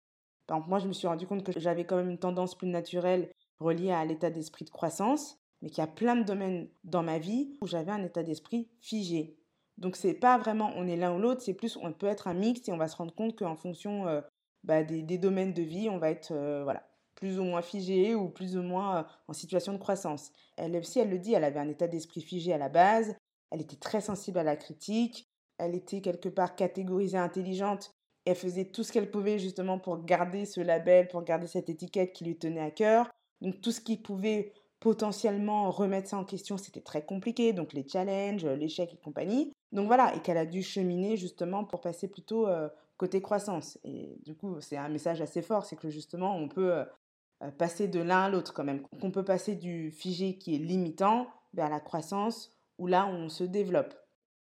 Par 0.47 0.59
exemple, 0.59 0.71
moi, 0.71 0.79
je 0.79 0.89
me 0.89 0.93
suis 0.93 1.07
rendu 1.07 1.27
compte 1.27 1.45
que 1.45 1.59
j'avais 1.59 1.85
quand 1.85 1.97
même 1.97 2.11
une 2.11 2.19
tendance 2.19 2.55
plus 2.55 2.69
naturelle 2.69 3.31
reliée 3.61 3.93
à 3.93 4.05
l'état 4.05 4.31
d'esprit 4.31 4.65
de 4.65 4.71
croissance, 4.71 5.39
mais 5.63 5.71
qu'il 5.71 5.79
y 5.79 5.85
a 5.85 5.91
plein 5.91 6.17
de 6.17 6.25
domaines 6.25 6.69
dans 6.85 7.03
ma 7.03 7.19
vie 7.19 7.57
où 7.63 7.67
j'avais 7.67 7.93
un 7.93 8.03
état 8.03 8.23
d'esprit 8.23 8.69
figé. 8.81 9.39
Donc, 9.79 9.97
c'est 9.97 10.15
pas 10.15 10.37
vraiment 10.37 10.73
on 10.77 10.87
est 10.87 10.97
l'un 10.97 11.17
ou 11.17 11.19
l'autre, 11.19 11.41
c'est 11.41 11.55
plus 11.55 11.79
on 11.81 11.93
peut 11.93 12.07
être 12.07 12.29
un 12.29 12.35
mix 12.35 12.69
et 12.69 12.73
on 12.73 12.77
va 12.77 12.89
se 12.89 12.97
rendre 12.97 13.15
compte 13.15 13.39
qu'en 13.39 13.57
fonction 13.57 14.07
euh, 14.07 14.21
bah, 14.65 14.83
des, 14.83 15.19
domaines 15.19 15.55
de 15.55 15.63
vie, 15.63 15.89
on 15.89 15.99
va 15.99 16.11
être 16.11 16.33
euh, 16.33 16.63
voilà, 16.65 16.83
plus 17.23 17.39
ou 17.39 17.45
moins 17.45 17.63
figé 17.63 18.17
ou 18.17 18.29
plus 18.29 18.57
ou 18.57 18.63
moins 18.63 18.97
euh, 18.97 19.03
en 19.29 19.33
situation 19.33 19.73
de 19.73 19.79
croissance. 19.79 20.33
Elle 20.57 20.75
aussi, 20.75 20.99
elle 20.99 21.09
le 21.09 21.21
dit, 21.21 21.35
elle 21.35 21.45
avait 21.45 21.61
un 21.61 21.69
état 21.69 21.87
d'esprit 21.87 22.21
figé 22.21 22.53
à 22.53 22.59
la 22.59 22.69
base, 22.69 23.15
elle 23.53 23.61
était 23.61 23.77
très 23.77 24.01
sensible 24.01 24.41
à 24.41 24.43
la 24.43 24.57
critique, 24.57 25.29
elle 25.57 25.77
était 25.77 26.01
quelque 26.01 26.29
part 26.29 26.57
catégorisée 26.57 27.19
intelligente, 27.19 27.93
elle 28.25 28.35
faisait 28.35 28.65
tout 28.65 28.83
ce 28.83 28.91
qu'elle 28.91 29.09
pouvait 29.09 29.39
justement 29.39 29.79
pour 29.79 30.05
garder 30.05 30.47
ce 30.47 30.61
label, 30.61 31.07
pour 31.07 31.23
garder 31.23 31.47
cette 31.47 31.69
étiquette 31.69 32.13
qui 32.13 32.25
lui 32.25 32.37
tenait 32.37 32.61
à 32.61 32.73
cœur. 32.73 33.09
Donc 33.41 33.61
tout 33.61 33.71
ce 33.71 33.81
qui 33.81 33.97
pouvait 33.99 34.53
potentiellement 34.81 35.71
remettre 35.71 36.09
ça 36.09 36.19
en 36.19 36.25
question, 36.25 36.57
c'était 36.59 36.81
très 36.81 37.05
compliqué, 37.05 37.53
donc 37.53 37.73
les 37.73 37.87
challenges, 37.87 38.45
l'échec 38.47 38.93
et 38.93 38.97
compagnie. 38.97 39.53
Donc 39.71 39.87
voilà, 39.87 40.13
et 40.17 40.23
qu'elle 40.23 40.39
a 40.39 40.47
dû 40.47 40.65
cheminer 40.65 41.17
justement 41.17 41.63
pour 41.63 41.83
passer 41.83 42.09
plutôt 42.09 42.49
euh, 42.49 42.69
côté 42.97 43.23
croissance. 43.23 43.79
Et 43.85 44.19
du 44.25 44.35
coup, 44.35 44.61
c'est 44.61 44.77
un 44.77 44.89
message 44.89 45.21
assez 45.21 45.41
fort, 45.41 45.65
c'est 45.65 45.77
que 45.77 45.89
justement, 45.89 46.37
on 46.37 46.49
peut 46.49 46.73
euh, 46.73 46.85
euh, 46.85 46.85
passer 47.51 47.89
de 47.89 48.01
l'un 48.01 48.23
à 48.23 48.29
l'autre 48.29 48.53
quand 48.53 48.65
même. 48.65 48.83
Qu'on 49.01 49.11
peut 49.11 49.25
passer 49.25 49.55
du 49.57 49.91
figé 49.91 50.39
qui 50.39 50.55
est 50.55 50.59
limitant 50.59 51.27
vers 51.55 51.69
la 51.69 51.81
croissance 51.81 52.53
où 52.79 52.87
là 52.87 53.07
on 53.07 53.29
se 53.29 53.45
développe. 53.45 53.95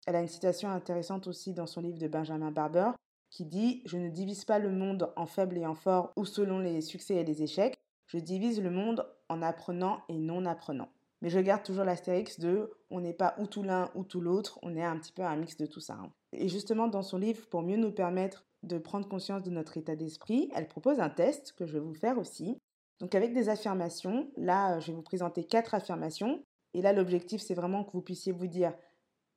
Elle 0.07 0.17
a 0.17 0.21
une 0.21 0.29
citation 0.29 0.71
intéressante 0.71 1.27
aussi 1.27 1.53
dans 1.53 1.67
son 1.67 1.81
livre 1.81 1.99
de 1.99 2.09
Benjamin 2.09 2.51
Barber 2.51 2.91
qui 3.31 3.45
dit 3.45 3.83
Je 3.87 3.97
ne 3.97 4.09
divise 4.09 4.45
pas 4.45 4.59
le 4.59 4.71
monde 4.71 5.13
en 5.17 5.27
faible 5.27 5.59
et 5.59 5.67
en 5.67 5.75
fort 5.75 6.13
ou 6.17 6.25
selon 6.25 6.59
les 6.59 6.81
succès 6.81 7.17
et 7.17 7.25
les 7.25 7.43
échecs, 7.43 7.79
je 8.07 8.19
divise 8.19 8.61
le 8.61 8.71
monde 8.71 9.07
en 9.29 9.41
apprenant 9.43 10.01
et 10.09 10.19
non 10.19 10.45
apprenant. 10.45 10.89
Mais 11.23 11.29
je 11.29 11.39
garde 11.39 11.63
toujours 11.63 11.85
l'astérix 11.85 12.41
de 12.41 12.71
on 12.91 13.01
n'est 13.01 13.13
pas 13.13 13.35
ou 13.39 13.47
tout 13.47 13.63
l'un 13.63 13.91
ou 13.95 14.05
tout 14.05 14.21
l'autre, 14.21 14.59
on 14.63 14.75
est 14.75 14.83
un 14.83 14.99
petit 14.99 15.13
peu 15.13 15.23
un 15.23 15.37
mix 15.37 15.57
de 15.57 15.67
tout 15.67 15.81
ça. 15.81 15.95
Hein. 15.95 16.11
Et 16.33 16.49
justement, 16.49 16.89
dans 16.89 17.03
son 17.03 17.19
livre, 17.19 17.47
pour 17.49 17.63
mieux 17.63 17.77
nous 17.77 17.93
permettre 17.93 18.45
de 18.63 18.79
prendre 18.79 19.09
conscience 19.09 19.43
de 19.43 19.51
notre 19.51 19.77
état 19.77 19.97
d'esprit, 19.97 20.51
elle 20.55 20.69
propose 20.69 21.01
un 21.01 21.11
test 21.11 21.53
que 21.53 21.67
je 21.67 21.75
vais 21.75 21.85
vous 21.85 21.95
faire 21.95 22.19
aussi, 22.19 22.59
donc 23.01 23.15
avec 23.15 23.33
des 23.33 23.49
affirmations, 23.49 24.31
là, 24.37 24.79
je 24.79 24.89
vais 24.89 24.93
vous 24.93 25.03
présenter 25.03 25.45
quatre 25.45 25.75
affirmations. 25.75 26.45
Et 26.75 26.83
là, 26.83 26.93
l'objectif, 26.93 27.41
c'est 27.41 27.55
vraiment 27.55 27.83
que 27.83 27.93
vous 27.93 28.03
puissiez 28.03 28.33
vous 28.33 28.47
dire 28.47 28.75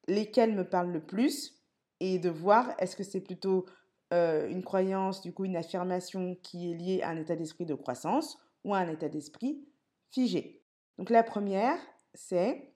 lesquelles 0.08 0.54
me 0.54 0.68
parlent 0.68 0.92
le 0.92 1.04
plus 1.04 1.64
et 2.02 2.20
de 2.20 2.30
voir 2.30 2.74
est-ce 2.78 2.98
que 2.98 3.04
c'est 3.04 3.22
plutôt 3.22 3.66
euh, 4.14 4.50
une 4.50 4.64
croyance, 4.64 5.22
du 5.22 5.34
coup 5.34 5.46
une 5.46 5.56
affirmation 5.56 6.36
qui 6.44 6.72
est 6.72 6.76
liée 6.76 7.02
à 7.02 7.10
un 7.10 7.18
état 7.18 7.38
d'esprit 7.38 7.66
de 7.66 7.74
croissance 7.74 8.38
ou 8.66 8.74
à 8.76 8.80
un 8.80 8.90
état 8.90 9.08
d'esprit 9.08 9.66
figé. 10.12 10.62
Donc 10.98 11.10
la 11.10 11.24
première, 11.24 11.80
c'est 12.14 12.74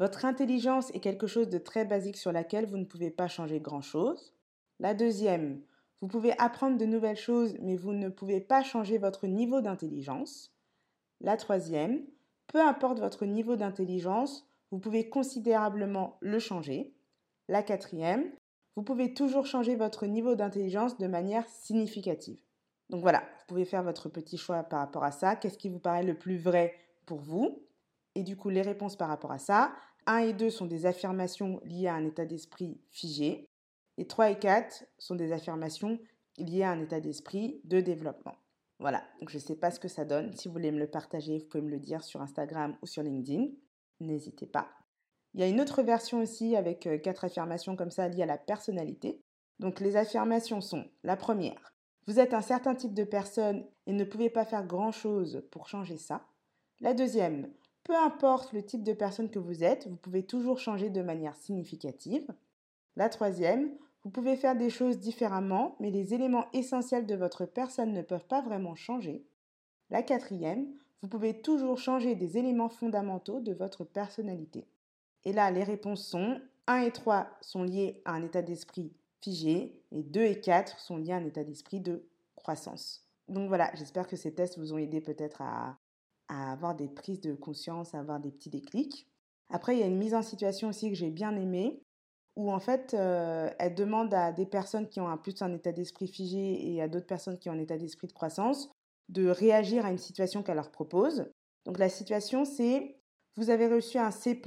votre 0.00 0.24
intelligence 0.24 0.90
est 0.94 1.00
quelque 1.00 1.26
chose 1.26 1.48
de 1.48 1.58
très 1.58 1.84
basique 1.84 2.16
sur 2.16 2.32
laquelle 2.32 2.66
vous 2.66 2.78
ne 2.78 2.84
pouvez 2.84 3.10
pas 3.10 3.28
changer 3.28 3.60
grand-chose. 3.60 4.34
La 4.80 4.94
deuxième, 4.94 5.62
vous 6.04 6.08
pouvez 6.08 6.38
apprendre 6.38 6.76
de 6.76 6.84
nouvelles 6.84 7.16
choses, 7.16 7.56
mais 7.62 7.76
vous 7.76 7.94
ne 7.94 8.10
pouvez 8.10 8.38
pas 8.38 8.62
changer 8.62 8.98
votre 8.98 9.26
niveau 9.26 9.62
d'intelligence. 9.62 10.54
La 11.22 11.38
troisième, 11.38 12.04
peu 12.46 12.60
importe 12.60 12.98
votre 12.98 13.24
niveau 13.24 13.56
d'intelligence, 13.56 14.46
vous 14.70 14.78
pouvez 14.78 15.08
considérablement 15.08 16.18
le 16.20 16.38
changer. 16.38 16.94
La 17.48 17.62
quatrième, 17.62 18.30
vous 18.76 18.82
pouvez 18.82 19.14
toujours 19.14 19.46
changer 19.46 19.76
votre 19.76 20.04
niveau 20.04 20.34
d'intelligence 20.34 20.98
de 20.98 21.06
manière 21.06 21.48
significative. 21.48 22.36
Donc 22.90 23.00
voilà, 23.00 23.20
vous 23.20 23.46
pouvez 23.48 23.64
faire 23.64 23.82
votre 23.82 24.10
petit 24.10 24.36
choix 24.36 24.62
par 24.62 24.80
rapport 24.80 25.04
à 25.04 25.10
ça. 25.10 25.36
Qu'est-ce 25.36 25.56
qui 25.56 25.70
vous 25.70 25.78
paraît 25.78 26.04
le 26.04 26.18
plus 26.18 26.36
vrai 26.36 26.74
pour 27.06 27.20
vous? 27.20 27.62
Et 28.14 28.24
du 28.24 28.36
coup, 28.36 28.50
les 28.50 28.60
réponses 28.60 28.96
par 28.96 29.08
rapport 29.08 29.32
à 29.32 29.38
ça. 29.38 29.72
1 30.04 30.18
et 30.18 30.32
2 30.34 30.50
sont 30.50 30.66
des 30.66 30.84
affirmations 30.84 31.62
liées 31.64 31.88
à 31.88 31.94
un 31.94 32.04
état 32.04 32.26
d'esprit 32.26 32.78
figé. 32.90 33.48
Et 33.98 34.06
3 34.06 34.30
et 34.30 34.38
4 34.38 34.84
sont 34.98 35.14
des 35.14 35.32
affirmations 35.32 35.98
liées 36.38 36.62
à 36.62 36.70
un 36.70 36.80
état 36.80 37.00
d'esprit 37.00 37.60
de 37.64 37.80
développement. 37.80 38.36
Voilà, 38.80 39.04
donc 39.20 39.30
je 39.30 39.36
ne 39.36 39.42
sais 39.42 39.56
pas 39.56 39.70
ce 39.70 39.78
que 39.78 39.88
ça 39.88 40.04
donne. 40.04 40.32
Si 40.34 40.48
vous 40.48 40.54
voulez 40.54 40.72
me 40.72 40.78
le 40.78 40.90
partager, 40.90 41.38
vous 41.38 41.46
pouvez 41.46 41.62
me 41.62 41.70
le 41.70 41.78
dire 41.78 42.02
sur 42.02 42.20
Instagram 42.20 42.76
ou 42.82 42.86
sur 42.86 43.02
LinkedIn. 43.02 43.46
N'hésitez 44.00 44.46
pas. 44.46 44.68
Il 45.32 45.40
y 45.40 45.44
a 45.44 45.48
une 45.48 45.60
autre 45.60 45.82
version 45.82 46.20
aussi 46.20 46.56
avec 46.56 46.86
euh, 46.86 46.98
quatre 46.98 47.24
affirmations 47.24 47.76
comme 47.76 47.90
ça 47.90 48.08
liées 48.08 48.22
à 48.22 48.26
la 48.26 48.38
personnalité. 48.38 49.20
Donc 49.60 49.80
les 49.80 49.96
affirmations 49.96 50.60
sont 50.60 50.84
la 51.04 51.16
première, 51.16 51.74
vous 52.06 52.20
êtes 52.20 52.34
un 52.34 52.42
certain 52.42 52.74
type 52.74 52.92
de 52.92 53.04
personne 53.04 53.64
et 53.86 53.92
ne 53.92 54.04
pouvez 54.04 54.28
pas 54.28 54.44
faire 54.44 54.66
grand-chose 54.66 55.42
pour 55.50 55.68
changer 55.68 55.96
ça. 55.96 56.26
La 56.80 56.92
deuxième, 56.92 57.50
peu 57.82 57.96
importe 57.96 58.52
le 58.52 58.62
type 58.62 58.82
de 58.82 58.92
personne 58.92 59.30
que 59.30 59.38
vous 59.38 59.64
êtes, 59.64 59.86
vous 59.88 59.96
pouvez 59.96 60.24
toujours 60.24 60.58
changer 60.58 60.90
de 60.90 61.00
manière 61.00 61.36
significative. 61.36 62.26
La 62.96 63.08
troisième, 63.08 63.70
vous 64.04 64.10
pouvez 64.10 64.36
faire 64.36 64.56
des 64.56 64.70
choses 64.70 64.98
différemment, 64.98 65.76
mais 65.80 65.90
les 65.90 66.14
éléments 66.14 66.46
essentiels 66.52 67.06
de 67.06 67.14
votre 67.14 67.46
personne 67.46 67.92
ne 67.92 68.02
peuvent 68.02 68.26
pas 68.26 68.42
vraiment 68.42 68.74
changer. 68.74 69.24
La 69.90 70.02
quatrième, 70.02 70.66
vous 71.02 71.08
pouvez 71.08 71.40
toujours 71.40 71.78
changer 71.78 72.14
des 72.14 72.38
éléments 72.38 72.68
fondamentaux 72.68 73.40
de 73.40 73.52
votre 73.52 73.84
personnalité. 73.84 74.66
Et 75.24 75.32
là, 75.32 75.50
les 75.50 75.64
réponses 75.64 76.06
sont 76.06 76.40
1 76.66 76.78
et 76.82 76.90
3 76.90 77.28
sont 77.40 77.62
liés 77.62 78.00
à 78.04 78.12
un 78.12 78.22
état 78.22 78.42
d'esprit 78.42 78.92
figé 79.20 79.80
et 79.90 80.02
2 80.02 80.22
et 80.22 80.40
4 80.40 80.78
sont 80.80 80.96
liés 80.96 81.12
à 81.12 81.16
un 81.16 81.24
état 81.24 81.44
d'esprit 81.44 81.80
de 81.80 82.06
croissance. 82.36 83.06
Donc 83.28 83.48
voilà, 83.48 83.70
j'espère 83.74 84.06
que 84.06 84.16
ces 84.16 84.34
tests 84.34 84.58
vous 84.58 84.72
ont 84.72 84.78
aidé 84.78 85.00
peut-être 85.00 85.40
à, 85.40 85.78
avoir 86.28 86.74
des 86.74 86.88
prises 86.88 87.20
de 87.20 87.34
conscience, 87.34 87.94
à 87.94 88.00
avoir 88.00 88.18
des 88.20 88.30
petits 88.30 88.50
déclics. 88.50 89.06
Après, 89.50 89.76
il 89.76 89.80
y 89.80 89.82
a 89.82 89.86
une 89.86 89.98
mise 89.98 90.14
en 90.14 90.22
situation 90.22 90.68
aussi 90.68 90.88
que 90.88 90.96
j'ai 90.96 91.10
bien 91.10 91.36
aimée, 91.36 91.83
où 92.36 92.52
en 92.52 92.60
fait, 92.60 92.94
euh, 92.94 93.50
elle 93.58 93.74
demande 93.74 94.12
à 94.12 94.32
des 94.32 94.46
personnes 94.46 94.88
qui 94.88 95.00
ont 95.00 95.08
un 95.08 95.16
plus 95.16 95.40
un 95.42 95.52
état 95.52 95.72
d'esprit 95.72 96.08
figé 96.08 96.72
et 96.72 96.82
à 96.82 96.88
d'autres 96.88 97.06
personnes 97.06 97.38
qui 97.38 97.48
ont 97.48 97.52
un 97.52 97.60
état 97.60 97.78
d'esprit 97.78 98.08
de 98.08 98.12
croissance 98.12 98.70
de 99.08 99.28
réagir 99.28 99.84
à 99.84 99.90
une 99.90 99.98
situation 99.98 100.42
qu'elle 100.42 100.56
leur 100.56 100.70
propose. 100.70 101.30
Donc 101.66 101.78
la 101.78 101.88
situation, 101.88 102.44
c'est 102.44 102.96
vous 103.36 103.50
avez 103.50 103.66
reçu 103.66 103.98
un 103.98 104.10
C 104.10 104.40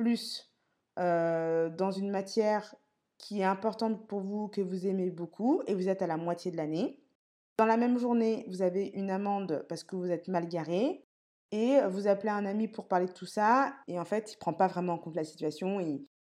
euh, 1.00 1.70
dans 1.70 1.92
une 1.92 2.10
matière 2.10 2.76
qui 3.18 3.42
est 3.42 3.46
importante 3.46 4.08
pour 4.08 4.22
vous, 4.22 4.48
que 4.48 4.62
vous 4.62 4.88
aimez 4.88 5.10
beaucoup, 5.10 5.62
et 5.68 5.74
vous 5.74 5.90
êtes 5.90 6.02
à 6.02 6.08
la 6.08 6.18
moitié 6.18 6.52
de 6.52 6.58
l'année. 6.58 7.04
Dans 7.58 7.66
la 7.66 7.78
même 7.78 7.98
journée, 7.98 8.46
vous 8.48 8.62
avez 8.62 8.88
une 8.94 9.10
amende 9.10 9.66
parce 9.68 9.84
que 9.84 9.96
vous 9.96 10.12
êtes 10.12 10.28
mal 10.28 10.48
garé, 10.48 11.04
et 11.52 11.80
vous 11.90 12.08
appelez 12.08 12.30
un 12.30 12.46
ami 12.46 12.68
pour 12.68 12.88
parler 12.88 13.08
de 13.08 13.14
tout 13.14 13.26
ça, 13.26 13.74
et 13.88 14.00
en 14.00 14.06
fait, 14.06 14.32
il 14.32 14.36
ne 14.36 14.40
prend 14.40 14.54
pas 14.54 14.68
vraiment 14.68 14.94
en 14.94 14.98
compte 14.98 15.16
la 15.16 15.24
situation, 15.24 15.80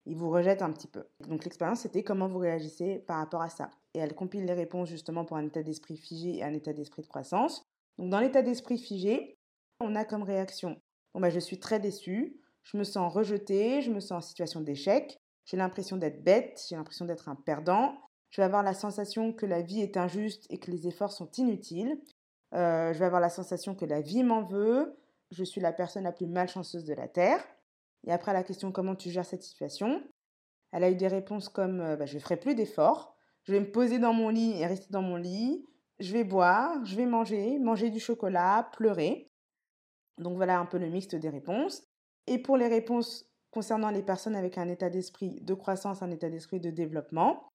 il 0.08 0.16
vous 0.16 0.30
rejette 0.30 0.62
un 0.62 0.72
petit 0.72 0.88
peu. 0.88 1.04
Donc 1.28 1.44
l'expérience, 1.44 1.80
c'était 1.80 2.02
comment 2.02 2.28
vous 2.28 2.38
réagissez 2.38 2.98
par 3.06 3.18
rapport 3.18 3.42
à 3.42 3.50
ça. 3.50 3.70
Et 3.94 3.98
elle 3.98 4.14
compile 4.14 4.46
les 4.46 4.54
réponses 4.54 4.88
justement 4.88 5.24
pour 5.24 5.36
un 5.36 5.46
état 5.46 5.62
d'esprit 5.62 5.96
figé 5.96 6.38
et 6.38 6.44
un 6.44 6.54
état 6.54 6.72
d'esprit 6.72 7.02
de 7.02 7.08
croissance. 7.08 7.62
Donc 7.98 8.10
dans 8.10 8.20
l'état 8.20 8.42
d'esprit 8.42 8.78
figé, 8.78 9.36
on 9.80 9.94
a 9.94 10.04
comme 10.04 10.22
réaction, 10.22 10.80
bon 11.14 11.20
bah, 11.20 11.30
je 11.30 11.38
suis 11.38 11.60
très 11.60 11.78
déçu, 11.78 12.40
je 12.62 12.76
me 12.76 12.84
sens 12.84 13.12
rejeté, 13.12 13.82
je 13.82 13.90
me 13.90 14.00
sens 14.00 14.24
en 14.24 14.26
situation 14.26 14.60
d'échec, 14.60 15.16
j'ai 15.44 15.56
l'impression 15.56 15.96
d'être 15.96 16.24
bête, 16.24 16.64
j'ai 16.68 16.76
l'impression 16.76 17.04
d'être 17.04 17.28
un 17.28 17.34
perdant, 17.34 17.94
je 18.30 18.40
vais 18.40 18.44
avoir 18.44 18.62
la 18.62 18.74
sensation 18.74 19.32
que 19.32 19.46
la 19.46 19.62
vie 19.62 19.80
est 19.80 19.96
injuste 19.96 20.46
et 20.50 20.58
que 20.58 20.70
les 20.70 20.86
efforts 20.86 21.12
sont 21.12 21.30
inutiles, 21.38 22.00
euh, 22.54 22.92
je 22.92 22.98
vais 22.98 23.04
avoir 23.04 23.20
la 23.20 23.30
sensation 23.30 23.74
que 23.74 23.84
la 23.84 24.00
vie 24.00 24.22
m'en 24.22 24.42
veut, 24.42 24.96
je 25.30 25.44
suis 25.44 25.60
la 25.60 25.72
personne 25.72 26.04
la 26.04 26.12
plus 26.12 26.26
malchanceuse 26.26 26.84
de 26.84 26.94
la 26.94 27.08
Terre. 27.08 27.44
Et 28.06 28.12
après 28.12 28.32
la 28.32 28.42
question 28.42 28.72
comment 28.72 28.94
tu 28.94 29.10
gères 29.10 29.26
cette 29.26 29.42
situation, 29.42 30.02
elle 30.72 30.84
a 30.84 30.90
eu 30.90 30.96
des 30.96 31.08
réponses 31.08 31.48
comme 31.48 31.80
euh, 31.80 31.96
bah, 31.96 32.06
je 32.06 32.14
ne 32.14 32.20
ferai 32.20 32.36
plus 32.36 32.54
d'efforts, 32.54 33.16
je 33.44 33.52
vais 33.52 33.60
me 33.60 33.70
poser 33.70 33.98
dans 33.98 34.12
mon 34.12 34.28
lit 34.28 34.60
et 34.60 34.66
rester 34.66 34.88
dans 34.90 35.02
mon 35.02 35.16
lit, 35.16 35.64
je 36.00 36.12
vais 36.12 36.24
boire, 36.24 36.84
je 36.84 36.96
vais 36.96 37.06
manger, 37.06 37.58
manger 37.58 37.90
du 37.90 38.00
chocolat, 38.00 38.70
pleurer. 38.72 39.30
Donc 40.18 40.36
voilà 40.36 40.58
un 40.58 40.66
peu 40.66 40.78
le 40.78 40.88
mixte 40.88 41.14
des 41.14 41.28
réponses. 41.28 41.82
Et 42.26 42.38
pour 42.38 42.56
les 42.56 42.68
réponses 42.68 43.24
concernant 43.50 43.90
les 43.90 44.02
personnes 44.02 44.36
avec 44.36 44.58
un 44.58 44.68
état 44.68 44.90
d'esprit 44.90 45.40
de 45.40 45.54
croissance, 45.54 46.02
un 46.02 46.10
état 46.10 46.28
d'esprit 46.28 46.60
de 46.60 46.70
développement, 46.70 47.48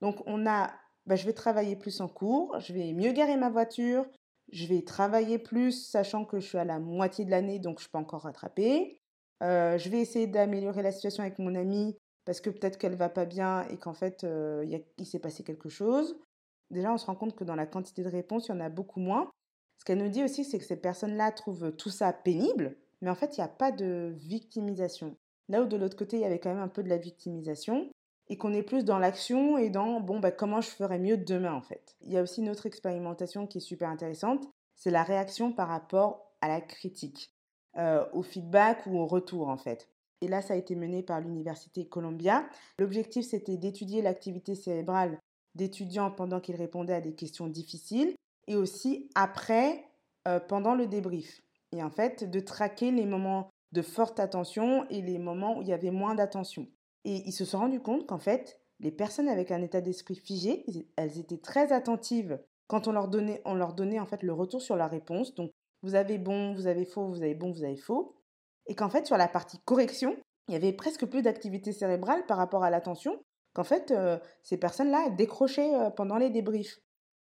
donc 0.00 0.22
on 0.26 0.46
a, 0.46 0.70
bah, 1.06 1.16
je 1.16 1.26
vais 1.26 1.32
travailler 1.32 1.76
plus 1.76 2.00
en 2.00 2.08
cours, 2.08 2.58
je 2.60 2.72
vais 2.72 2.92
mieux 2.92 3.12
garer 3.12 3.36
ma 3.36 3.48
voiture, 3.48 4.06
je 4.52 4.66
vais 4.66 4.82
travailler 4.82 5.38
plus, 5.38 5.72
sachant 5.72 6.24
que 6.24 6.40
je 6.40 6.46
suis 6.46 6.58
à 6.58 6.64
la 6.64 6.78
moitié 6.78 7.24
de 7.24 7.30
l'année, 7.30 7.58
donc 7.58 7.80
je 7.80 7.88
peux 7.88 7.98
encore 7.98 8.22
rattraper. 8.22 9.00
Euh, 9.42 9.78
je 9.78 9.88
vais 9.88 10.00
essayer 10.00 10.26
d'améliorer 10.26 10.82
la 10.82 10.92
situation 10.92 11.22
avec 11.22 11.38
mon 11.38 11.54
amie 11.54 11.96
parce 12.24 12.40
que 12.40 12.50
peut-être 12.50 12.78
qu'elle 12.78 12.96
va 12.96 13.08
pas 13.08 13.24
bien 13.24 13.66
et 13.68 13.76
qu'en 13.76 13.94
fait 13.94 14.24
euh, 14.24 14.64
il 14.98 15.06
s'est 15.06 15.20
passé 15.20 15.44
quelque 15.44 15.68
chose. 15.68 16.18
Déjà, 16.70 16.92
on 16.92 16.98
se 16.98 17.06
rend 17.06 17.14
compte 17.14 17.34
que 17.34 17.44
dans 17.44 17.54
la 17.54 17.66
quantité 17.66 18.02
de 18.02 18.10
réponses, 18.10 18.48
il 18.48 18.50
y 18.50 18.54
en 18.54 18.60
a 18.60 18.68
beaucoup 18.68 19.00
moins. 19.00 19.30
Ce 19.78 19.84
qu'elle 19.84 19.98
nous 19.98 20.10
dit 20.10 20.22
aussi, 20.22 20.44
c'est 20.44 20.58
que 20.58 20.64
ces 20.64 20.76
personnes-là 20.76 21.32
trouvent 21.32 21.72
tout 21.72 21.88
ça 21.88 22.12
pénible, 22.12 22.76
mais 23.00 23.10
en 23.10 23.14
fait, 23.14 23.36
il 23.36 23.40
n'y 23.40 23.44
a 23.44 23.48
pas 23.48 23.72
de 23.72 24.12
victimisation. 24.16 25.16
Là 25.48 25.62
où 25.62 25.66
de 25.66 25.76
l'autre 25.76 25.96
côté, 25.96 26.16
il 26.16 26.22
y 26.22 26.26
avait 26.26 26.40
quand 26.40 26.52
même 26.52 26.62
un 26.62 26.68
peu 26.68 26.82
de 26.82 26.90
la 26.90 26.98
victimisation, 26.98 27.88
et 28.28 28.36
qu'on 28.36 28.52
est 28.52 28.62
plus 28.62 28.84
dans 28.84 28.98
l'action 28.98 29.56
et 29.56 29.70
dans, 29.70 30.00
bon, 30.00 30.20
bah, 30.20 30.30
comment 30.30 30.60
je 30.60 30.68
ferais 30.68 30.98
mieux 30.98 31.16
demain, 31.16 31.54
en 31.54 31.62
fait. 31.62 31.96
Il 32.02 32.12
y 32.12 32.18
a 32.18 32.22
aussi 32.22 32.42
une 32.42 32.50
autre 32.50 32.66
expérimentation 32.66 33.46
qui 33.46 33.58
est 33.58 33.62
super 33.62 33.88
intéressante, 33.88 34.46
c'est 34.74 34.90
la 34.90 35.02
réaction 35.02 35.52
par 35.52 35.68
rapport 35.68 36.34
à 36.40 36.48
la 36.48 36.60
critique, 36.60 37.32
euh, 37.78 38.04
au 38.12 38.22
feedback 38.22 38.86
ou 38.86 38.98
au 38.98 39.06
retour, 39.06 39.48
en 39.48 39.56
fait. 39.56 39.88
Et 40.20 40.28
là, 40.28 40.42
ça 40.42 40.54
a 40.54 40.56
été 40.56 40.74
mené 40.74 41.02
par 41.02 41.20
l'Université 41.20 41.86
Columbia. 41.86 42.48
L'objectif, 42.78 43.24
c'était 43.24 43.56
d'étudier 43.56 44.02
l'activité 44.02 44.54
cérébrale 44.54 45.18
d'étudiants 45.54 46.10
pendant 46.10 46.40
qu'ils 46.40 46.56
répondaient 46.56 46.94
à 46.94 47.00
des 47.00 47.14
questions 47.14 47.46
difficiles 47.46 48.14
et 48.46 48.56
aussi 48.56 49.10
après, 49.14 49.84
euh, 50.26 50.40
pendant 50.40 50.74
le 50.74 50.86
débrief. 50.86 51.42
Et 51.72 51.82
en 51.82 51.90
fait, 51.90 52.28
de 52.28 52.40
traquer 52.40 52.90
les 52.90 53.06
moments 53.06 53.50
de 53.72 53.82
forte 53.82 54.18
attention 54.18 54.86
et 54.88 55.02
les 55.02 55.18
moments 55.18 55.58
où 55.58 55.62
il 55.62 55.68
y 55.68 55.72
avait 55.72 55.90
moins 55.90 56.14
d'attention. 56.14 56.66
Et 57.04 57.22
ils 57.26 57.32
se 57.32 57.44
sont 57.44 57.58
rendus 57.58 57.80
compte 57.80 58.06
qu'en 58.06 58.18
fait, 58.18 58.60
les 58.80 58.90
personnes 58.90 59.28
avec 59.28 59.50
un 59.50 59.62
état 59.62 59.80
d'esprit 59.80 60.16
figé, 60.16 60.64
elles 60.96 61.18
étaient 61.18 61.38
très 61.38 61.72
attentives 61.72 62.40
quand 62.66 62.86
on 62.86 62.92
leur 62.92 63.08
donnait, 63.08 63.42
on 63.44 63.54
leur 63.54 63.74
donnait 63.74 63.98
en 63.98 64.06
fait 64.06 64.22
le 64.22 64.32
retour 64.32 64.62
sur 64.62 64.76
la 64.76 64.86
réponse. 64.86 65.34
Donc, 65.34 65.50
vous 65.82 65.94
avez 65.94 66.18
bon, 66.18 66.54
vous 66.54 66.66
avez 66.66 66.84
faux, 66.84 67.06
vous 67.08 67.22
avez 67.22 67.34
bon, 67.34 67.52
vous 67.52 67.64
avez 67.64 67.76
faux. 67.76 68.14
Et 68.66 68.74
qu'en 68.74 68.90
fait, 68.90 69.06
sur 69.06 69.16
la 69.16 69.28
partie 69.28 69.58
correction, 69.64 70.16
il 70.48 70.54
y 70.54 70.56
avait 70.56 70.72
presque 70.72 71.06
plus 71.06 71.22
d'activité 71.22 71.72
cérébrale 71.72 72.26
par 72.26 72.36
rapport 72.36 72.64
à 72.64 72.70
l'attention, 72.70 73.18
qu'en 73.54 73.64
fait, 73.64 73.90
euh, 73.90 74.18
ces 74.42 74.56
personnes-là 74.56 75.10
décrochaient 75.10 75.74
euh, 75.74 75.90
pendant 75.90 76.16
les 76.16 76.30
débriefs. 76.30 76.78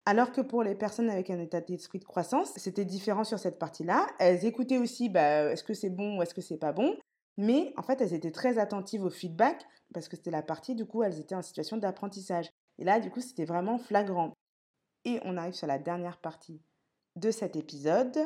Alors 0.06 0.32
que 0.32 0.42
pour 0.42 0.64
les 0.64 0.76
personnes 0.76 1.10
avec 1.10 1.30
un 1.30 1.40
état 1.40 1.62
d'esprit 1.62 2.00
de 2.00 2.06
croissance, 2.06 2.52
c'était 2.56 2.86
différent 2.86 3.24
sur 3.24 3.38
cette 3.38 3.60
partie-là. 3.60 4.08
Elles 4.20 4.46
écoutaient 4.46 4.80
aussi, 4.80 5.10
bah, 5.10 5.52
est-ce 5.52 5.64
que 5.64 5.76
c'est 5.76 5.92
bon 5.92 6.18
ou 6.18 6.22
est-ce 6.24 6.34
que 6.34 6.42
c'est 6.42 6.58
pas 6.58 6.74
bon? 6.74 6.98
Mais 7.38 7.72
en 7.78 7.84
fait, 7.84 8.02
elles 8.02 8.14
étaient 8.14 8.32
très 8.32 8.58
attentives 8.58 9.04
au 9.04 9.10
feedback 9.12 9.64
parce 9.94 10.08
que 10.08 10.16
c'était 10.16 10.32
la 10.32 10.42
partie, 10.42 10.76
du 10.76 10.86
coup, 10.86 11.04
elles 11.04 11.20
étaient 11.20 11.36
en 11.36 11.42
situation 11.44 11.78
d'apprentissage. 11.78 12.50
Et 12.80 12.84
là, 12.84 13.00
du 13.00 13.12
coup, 13.12 13.22
c'était 13.22 13.46
vraiment 13.46 13.78
flagrant. 13.78 14.34
Et 15.06 15.20
on 15.24 15.38
arrive 15.38 15.54
sur 15.54 15.68
la 15.68 15.78
dernière 15.78 16.20
partie 16.20 16.62
de 17.16 17.30
cet 17.30 17.56
épisode 17.56 18.18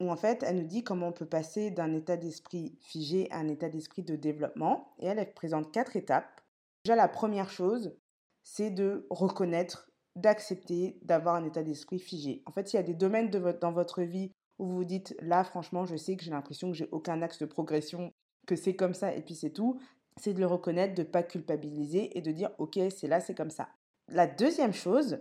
où 0.00 0.10
en 0.10 0.16
fait, 0.16 0.42
elle 0.42 0.56
nous 0.56 0.66
dit 0.66 0.84
comment 0.84 1.08
on 1.08 1.12
peut 1.12 1.26
passer 1.26 1.70
d'un 1.70 1.92
état 1.92 2.16
d'esprit 2.16 2.78
figé 2.80 3.30
à 3.30 3.38
un 3.38 3.48
état 3.48 3.68
d'esprit 3.68 4.02
de 4.02 4.16
développement. 4.16 4.94
Et 4.98 5.06
elle, 5.06 5.32
présente 5.34 5.72
quatre 5.72 5.96
étapes. 5.96 6.40
Déjà, 6.84 6.96
la 6.96 7.08
première 7.08 7.50
chose, 7.50 7.96
c'est 8.42 8.70
de 8.70 9.06
reconnaître 9.10 9.90
d'accepter 10.16 10.98
d'avoir 11.02 11.34
un 11.36 11.44
état 11.44 11.62
d'esprit 11.62 11.98
figé. 11.98 12.42
En 12.46 12.52
fait, 12.52 12.72
il 12.72 12.76
y 12.76 12.78
a 12.78 12.82
des 12.82 12.94
domaines 12.94 13.30
dans 13.30 13.72
votre 13.72 14.02
vie 14.02 14.32
où 14.58 14.66
vous 14.66 14.76
vous 14.76 14.84
dites, 14.84 15.16
là, 15.20 15.44
franchement, 15.44 15.86
je 15.86 15.96
sais 15.96 16.16
que 16.16 16.24
j'ai 16.24 16.30
l'impression 16.30 16.70
que 16.70 16.76
j'ai 16.76 16.88
aucun 16.90 17.22
axe 17.22 17.38
de 17.38 17.46
progression, 17.46 18.12
que 18.46 18.56
c'est 18.56 18.74
comme 18.74 18.94
ça 18.94 19.14
et 19.14 19.22
puis 19.22 19.34
c'est 19.34 19.50
tout. 19.50 19.80
C'est 20.16 20.34
de 20.34 20.40
le 20.40 20.46
reconnaître, 20.46 20.94
de 20.94 21.02
ne 21.02 21.06
pas 21.06 21.22
culpabiliser 21.22 22.16
et 22.18 22.22
de 22.22 22.32
dire, 22.32 22.50
ok, 22.58 22.78
c'est 22.90 23.06
là, 23.06 23.20
c'est 23.20 23.36
comme 23.36 23.50
ça. 23.50 23.68
La 24.08 24.26
deuxième 24.26 24.72
chose, 24.72 25.18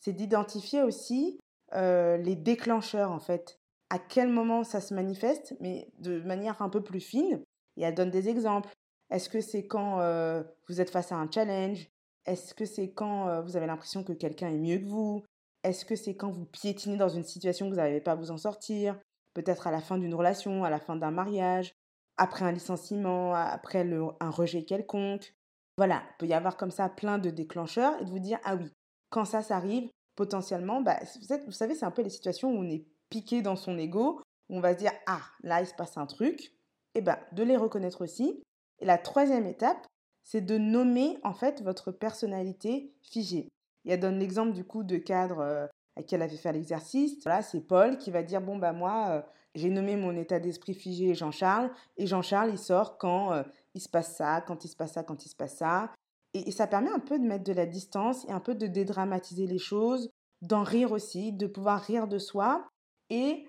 c'est 0.00 0.12
d'identifier 0.12 0.82
aussi 0.82 1.40
euh, 1.74 2.16
les 2.18 2.36
déclencheurs, 2.36 3.10
en 3.10 3.18
fait. 3.18 3.58
À 3.90 3.98
quel 3.98 4.28
moment 4.28 4.64
ça 4.64 4.80
se 4.80 4.94
manifeste, 4.94 5.54
mais 5.60 5.88
de 5.98 6.20
manière 6.20 6.60
un 6.62 6.68
peu 6.68 6.82
plus 6.82 7.00
fine. 7.00 7.40
Et 7.76 7.82
elle 7.82 7.94
donne 7.94 8.10
des 8.10 8.28
exemples. 8.28 8.70
Est-ce 9.10 9.28
que 9.28 9.40
c'est 9.40 9.66
quand 9.66 10.00
euh, 10.00 10.42
vous 10.68 10.80
êtes 10.80 10.90
face 10.90 11.12
à 11.12 11.16
un 11.16 11.30
challenge? 11.30 11.88
Est-ce 12.24 12.54
que 12.54 12.64
c'est 12.64 12.90
quand 12.90 13.40
vous 13.42 13.56
avez 13.56 13.66
l'impression 13.66 14.02
que 14.02 14.12
quelqu'un 14.12 14.48
est 14.48 14.58
mieux 14.58 14.78
que 14.78 14.86
vous? 14.86 15.22
Est-ce 15.62 15.84
que 15.84 15.94
c'est 15.94 16.16
quand 16.16 16.30
vous 16.30 16.44
piétinez 16.44 16.96
dans 16.96 17.08
une 17.08 17.24
situation 17.24 17.66
que 17.66 17.70
vous 17.70 17.76
n'arrivez 17.76 18.00
pas 18.00 18.12
à 18.12 18.16
vous 18.16 18.30
en 18.30 18.38
sortir? 18.38 18.98
Peut-être 19.34 19.66
à 19.66 19.70
la 19.70 19.80
fin 19.80 19.98
d'une 19.98 20.14
relation, 20.14 20.64
à 20.64 20.70
la 20.70 20.80
fin 20.80 20.96
d'un 20.96 21.10
mariage, 21.10 21.74
après 22.16 22.44
un 22.44 22.52
licenciement, 22.52 23.34
après 23.34 23.84
un 24.20 24.30
rejet 24.30 24.64
quelconque. 24.64 25.34
Voilà, 25.76 26.02
il 26.08 26.16
peut 26.18 26.26
y 26.26 26.34
avoir 26.34 26.56
comme 26.56 26.70
ça 26.70 26.88
plein 26.88 27.18
de 27.18 27.30
déclencheurs 27.30 28.00
et 28.00 28.04
de 28.04 28.10
vous 28.10 28.18
dire, 28.18 28.38
ah 28.44 28.56
oui, 28.56 28.72
quand 29.10 29.24
ça, 29.24 29.42
ça 29.42 29.56
arrive, 29.56 29.90
potentiellement, 30.14 30.80
bah, 30.80 30.98
vous, 31.44 31.52
savez, 31.52 31.74
c'est 31.74 31.84
un 31.84 31.90
peu 31.90 32.02
les 32.02 32.10
situations 32.10 32.50
où 32.50 32.58
on 32.58 32.70
est 32.70 32.86
piqué 33.10 33.42
dans 33.42 33.56
son 33.56 33.78
ego, 33.78 34.20
où 34.48 34.56
on 34.56 34.60
va 34.60 34.74
se 34.74 34.78
dire, 34.78 34.92
ah, 35.06 35.22
là, 35.42 35.60
il 35.60 35.66
se 35.66 35.74
passe 35.74 35.96
un 35.96 36.06
truc. 36.06 36.52
Et 36.94 37.00
bien, 37.00 37.18
de 37.32 37.42
les 37.42 37.56
reconnaître 37.56 38.02
aussi. 38.02 38.42
Et 38.80 38.86
la 38.86 38.98
troisième 38.98 39.46
étape, 39.46 39.86
c'est 40.22 40.40
de 40.40 40.58
nommer 40.58 41.18
en 41.22 41.34
fait 41.34 41.62
votre 41.62 41.92
personnalité 41.92 42.92
figée. 43.02 43.48
Et 43.84 43.92
elle 43.92 44.00
donne 44.00 44.18
l'exemple 44.18 44.52
du 44.52 44.64
coup 44.64 44.82
de 44.82 44.96
cadre 44.96 45.38
euh, 45.38 45.66
à 45.96 46.02
qui 46.02 46.14
elle 46.14 46.22
avait 46.22 46.36
fait 46.36 46.52
l'exercice. 46.52 47.22
Voilà, 47.24 47.42
c'est 47.42 47.60
Paul 47.60 47.96
qui 47.98 48.10
va 48.10 48.22
dire 48.22 48.40
bon 48.40 48.56
bah 48.56 48.72
moi 48.72 49.06
euh, 49.10 49.22
j'ai 49.54 49.70
nommé 49.70 49.96
mon 49.96 50.16
état 50.16 50.40
d'esprit 50.40 50.74
figé 50.74 51.14
Jean-Charles 51.14 51.70
et 51.96 52.06
Jean-Charles 52.06 52.50
il 52.50 52.58
sort 52.58 52.98
quand 52.98 53.32
euh, 53.32 53.42
il 53.74 53.80
se 53.80 53.88
passe 53.88 54.16
ça, 54.16 54.40
quand 54.40 54.64
il 54.64 54.68
se 54.68 54.76
passe 54.76 54.94
ça, 54.94 55.04
quand 55.04 55.24
il 55.24 55.28
se 55.28 55.36
passe 55.36 55.56
ça. 55.56 55.92
Et, 56.34 56.50
ça 56.50 56.66
permet 56.66 56.90
un 56.90 56.98
peu 56.98 57.18
de 57.18 57.24
mettre 57.24 57.44
de 57.44 57.52
la 57.52 57.64
distance 57.64 58.26
et 58.28 58.32
un 58.32 58.40
peu 58.40 58.54
de 58.54 58.66
dédramatiser 58.66 59.46
les 59.46 59.58
choses, 59.58 60.10
d'en 60.42 60.64
rire 60.64 60.92
aussi, 60.92 61.32
de 61.32 61.46
pouvoir 61.46 61.80
rire 61.80 62.08
de 62.08 62.18
soi. 62.18 62.68
Et 63.10 63.46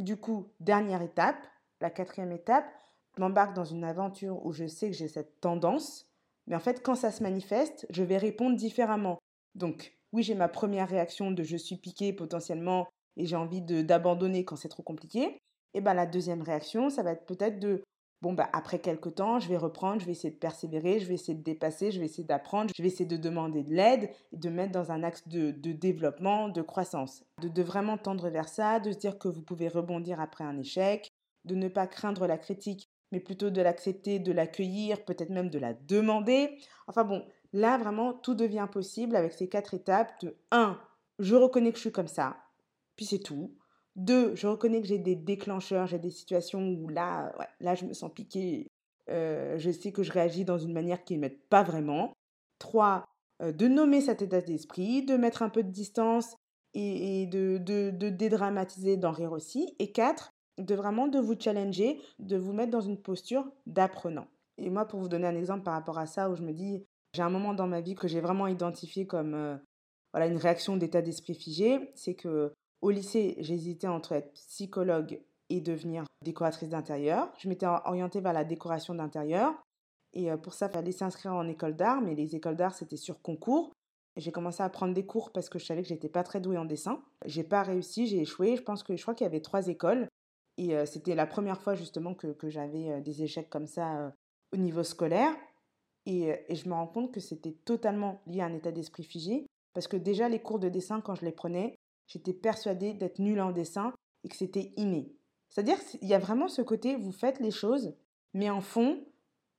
du 0.00 0.16
coup, 0.16 0.48
dernière 0.60 1.02
étape, 1.02 1.46
la 1.80 1.90
quatrième 1.90 2.32
étape, 2.32 2.66
je 3.16 3.22
m'embarque 3.22 3.54
dans 3.54 3.64
une 3.64 3.84
aventure 3.84 4.44
où 4.44 4.52
je 4.52 4.66
sais 4.66 4.90
que 4.90 4.96
j'ai 4.96 5.08
cette 5.08 5.40
tendance, 5.40 6.06
mais 6.46 6.56
en 6.56 6.60
fait, 6.60 6.82
quand 6.82 6.94
ça 6.94 7.10
se 7.10 7.22
manifeste, 7.22 7.86
je 7.90 8.02
vais 8.02 8.18
répondre 8.18 8.56
différemment. 8.56 9.18
Donc, 9.54 9.96
oui, 10.12 10.22
j'ai 10.22 10.34
ma 10.34 10.48
première 10.48 10.88
réaction 10.88 11.30
de 11.30 11.42
je 11.42 11.56
suis 11.56 11.76
piqué 11.76 12.12
potentiellement 12.12 12.86
et 13.16 13.26
j'ai 13.26 13.36
envie 13.36 13.62
d'abandonner 13.62 14.44
quand 14.44 14.56
c'est 14.56 14.68
trop 14.68 14.82
compliqué. 14.82 15.38
Et 15.74 15.80
ben 15.80 15.94
la 15.94 16.06
deuxième 16.06 16.42
réaction, 16.42 16.88
ça 16.88 17.02
va 17.02 17.12
être 17.12 17.26
peut-être 17.26 17.58
de 17.58 17.82
bon 18.22 18.32
bah 18.32 18.48
après 18.52 18.78
quelques 18.78 19.14
temps, 19.14 19.38
je 19.38 19.48
vais 19.48 19.56
reprendre, 19.56 20.00
je 20.00 20.06
vais 20.06 20.12
essayer 20.12 20.32
de 20.32 20.38
persévérer, 20.38 21.00
je 21.00 21.06
vais 21.06 21.14
essayer 21.14 21.34
de 21.34 21.42
dépasser, 21.42 21.90
je 21.90 21.98
vais 21.98 22.06
essayer 22.06 22.24
d'apprendre, 22.24 22.70
je 22.74 22.82
vais 22.82 22.88
essayer 22.88 23.06
de 23.06 23.16
demander 23.16 23.62
de 23.62 23.74
l'aide 23.74 24.10
de 24.32 24.48
mettre 24.48 24.72
dans 24.72 24.90
un 24.92 25.02
axe 25.02 25.26
de, 25.28 25.50
développement, 25.50 26.48
de 26.48 26.62
croissance, 26.62 27.24
de, 27.40 27.48
de 27.48 27.62
vraiment 27.62 27.98
tendre 27.98 28.28
vers 28.30 28.48
ça, 28.48 28.80
de 28.80 28.92
se 28.92 28.98
dire 28.98 29.18
que 29.18 29.28
vous 29.28 29.42
pouvez 29.42 29.68
rebondir 29.68 30.20
après 30.20 30.44
un 30.44 30.58
échec, 30.58 31.10
de 31.44 31.54
ne 31.54 31.68
pas 31.68 31.86
craindre 31.86 32.26
la 32.26 32.38
critique, 32.38 32.88
mais 33.12 33.20
plutôt 33.20 33.50
de 33.50 33.62
l'accepter, 33.62 34.18
de 34.18 34.32
l'accueillir, 34.32 35.04
peut-être 35.04 35.30
même 35.30 35.50
de 35.50 35.58
la 35.58 35.74
demander. 35.74 36.58
Enfin 36.86 37.04
bon, 37.04 37.24
là 37.52 37.78
vraiment 37.78 38.12
tout 38.12 38.34
devient 38.34 38.68
possible 38.70 39.16
avec 39.16 39.32
ces 39.32 39.48
quatre 39.48 39.74
étapes 39.74 40.12
de 40.22 40.36
1. 40.50 40.78
Je 41.18 41.34
reconnais 41.34 41.70
que 41.70 41.76
je 41.76 41.82
suis 41.82 41.92
comme 41.92 42.08
ça, 42.08 42.36
puis 42.96 43.06
c'est 43.06 43.20
tout. 43.20 43.54
Deux, 43.96 44.34
je 44.34 44.46
reconnais 44.46 44.82
que 44.82 44.86
j'ai 44.86 44.98
des 44.98 45.16
déclencheurs, 45.16 45.86
j'ai 45.86 45.98
des 45.98 46.10
situations 46.10 46.68
où 46.68 46.88
là, 46.88 47.34
là, 47.60 47.74
je 47.74 47.86
me 47.86 47.94
sens 47.94 48.12
piqué. 48.12 48.70
Euh, 49.08 49.58
je 49.58 49.70
sais 49.70 49.90
que 49.90 50.02
je 50.02 50.12
réagis 50.12 50.44
dans 50.44 50.58
une 50.58 50.72
manière 50.72 51.02
qui 51.02 51.14
ne 51.14 51.20
m'aide 51.20 51.40
pas 51.48 51.62
vraiment. 51.62 52.12
Trois, 52.58 53.06
euh, 53.42 53.52
de 53.52 53.68
nommer 53.68 54.02
cet 54.02 54.20
état 54.20 54.42
d'esprit, 54.42 55.02
de 55.02 55.16
mettre 55.16 55.42
un 55.42 55.48
peu 55.48 55.62
de 55.62 55.70
distance 55.70 56.36
et, 56.74 57.26
de, 57.26 57.56
de, 57.56 57.90
de, 57.90 58.10
dédramatiser, 58.10 58.98
d'en 58.98 59.12
rire 59.12 59.32
aussi. 59.32 59.74
Et 59.78 59.92
quatre, 59.92 60.30
de 60.58 60.74
vraiment 60.74 61.08
de 61.08 61.18
vous 61.18 61.34
challenger, 61.38 61.98
de 62.18 62.36
vous 62.36 62.52
mettre 62.52 62.70
dans 62.70 62.82
une 62.82 63.00
posture 63.00 63.50
d'apprenant. 63.64 64.26
Et 64.58 64.68
moi, 64.68 64.86
pour 64.86 65.00
vous 65.00 65.08
donner 65.08 65.26
un 65.26 65.36
exemple 65.36 65.62
par 65.62 65.72
rapport 65.72 65.98
à 65.98 66.06
ça, 66.06 66.28
où 66.28 66.34
je 66.34 66.42
me 66.42 66.52
dis, 66.52 66.84
j'ai 67.14 67.22
un 67.22 67.30
moment 67.30 67.54
dans 67.54 67.66
ma 67.66 67.80
vie 67.80 67.94
que 67.94 68.08
j'ai 68.08 68.20
vraiment 68.20 68.46
identifié 68.46 69.06
comme 69.06 69.32
euh, 69.32 69.56
voilà, 70.12 70.26
une 70.26 70.36
réaction 70.36 70.76
d'état 70.76 71.00
d'esprit 71.00 71.34
figé, 71.34 71.90
c'est 71.94 72.14
que 72.14 72.52
au 72.86 72.90
lycée, 72.90 73.34
j'hésitais 73.40 73.88
entre 73.88 74.12
être 74.12 74.32
psychologue 74.34 75.20
et 75.50 75.60
devenir 75.60 76.04
décoratrice 76.22 76.68
d'intérieur. 76.68 77.32
Je 77.36 77.48
m'étais 77.48 77.66
orientée 77.66 78.20
vers 78.20 78.32
la 78.32 78.44
décoration 78.44 78.94
d'intérieur. 78.94 79.60
Et 80.12 80.30
euh, 80.30 80.36
pour 80.36 80.54
ça, 80.54 80.66
il 80.66 80.72
fallait 80.72 80.92
s'inscrire 80.92 81.32
en 81.32 81.48
école 81.48 81.74
d'art, 81.74 82.00
mais 82.00 82.14
les 82.14 82.36
écoles 82.36 82.54
d'art, 82.54 82.76
c'était 82.76 82.96
sur 82.96 83.20
concours. 83.22 83.72
J'ai 84.16 84.30
commencé 84.30 84.62
à 84.62 84.68
prendre 84.68 84.94
des 84.94 85.04
cours 85.04 85.32
parce 85.32 85.48
que 85.48 85.58
je 85.58 85.66
savais 85.66 85.82
que 85.82 85.88
j'étais 85.88 86.08
pas 86.08 86.22
très 86.22 86.40
douée 86.40 86.58
en 86.58 86.64
dessin. 86.64 87.02
J'ai 87.24 87.42
pas 87.42 87.64
réussi, 87.64 88.06
j'ai 88.06 88.20
échoué. 88.20 88.54
Je 88.54 88.62
pense 88.62 88.84
que 88.84 88.94
je 88.94 89.02
crois 89.02 89.16
qu'il 89.16 89.24
y 89.24 89.28
avait 89.28 89.40
trois 89.40 89.66
écoles. 89.66 90.06
Et 90.56 90.76
euh, 90.76 90.86
c'était 90.86 91.16
la 91.16 91.26
première 91.26 91.60
fois 91.60 91.74
justement 91.74 92.14
que, 92.14 92.36
j'avais 92.48 92.92
euh, 92.92 93.00
des 93.00 93.24
échecs 93.24 93.50
comme 93.50 93.66
ça 93.66 94.14
au 94.52 94.58
niveau 94.58 94.84
scolaire. 94.84 95.34
Et, 96.06 96.28
et 96.48 96.54
je 96.54 96.68
me 96.68 96.74
rends 96.74 96.86
compte 96.86 97.12
que 97.12 97.18
c'était 97.18 97.56
totalement 97.64 98.22
lié 98.28 98.42
à 98.42 98.46
un 98.46 98.54
état 98.54 98.70
d'esprit 98.70 99.02
figé. 99.02 99.44
Parce 99.74 99.88
que 99.88 99.96
déjà, 99.96 100.28
les 100.28 100.38
cours 100.38 100.60
de 100.60 100.68
dessin, 100.68 101.00
quand 101.00 101.16
je 101.16 101.24
les 101.24 101.32
prenais, 101.32 101.74
j'étais 102.06 102.32
persuadée 102.32 102.94
d'être 102.94 103.18
nulle 103.18 103.40
en 103.40 103.52
dessin 103.52 103.92
et 104.24 104.28
que 104.28 104.36
c'était 104.36 104.72
inné. 104.76 105.12
C'est-à-dire 105.48 105.78
qu'il 105.84 106.06
y 106.06 106.14
a 106.14 106.18
vraiment 106.18 106.48
ce 106.48 106.62
côté, 106.62 106.96
vous 106.96 107.12
faites 107.12 107.40
les 107.40 107.50
choses, 107.50 107.94
mais 108.34 108.50
en 108.50 108.60
fond, 108.60 109.04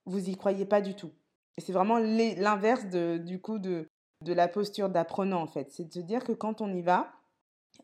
vous 0.05 0.21
n'y 0.21 0.35
croyez 0.35 0.65
pas 0.65 0.81
du 0.81 0.95
tout. 0.95 1.11
Et 1.57 1.61
c'est 1.61 1.73
vraiment 1.73 1.97
l'inverse 1.97 2.85
du 2.85 3.41
coup 3.41 3.59
de, 3.59 3.87
de 4.23 4.33
la 4.33 4.47
posture 4.47 4.89
d'apprenant 4.89 5.41
en 5.41 5.47
fait. 5.47 5.71
C'est 5.71 5.85
de 5.85 5.93
se 5.93 5.99
dire 5.99 6.23
que 6.23 6.31
quand 6.31 6.61
on 6.61 6.73
y 6.73 6.81
va, 6.81 7.11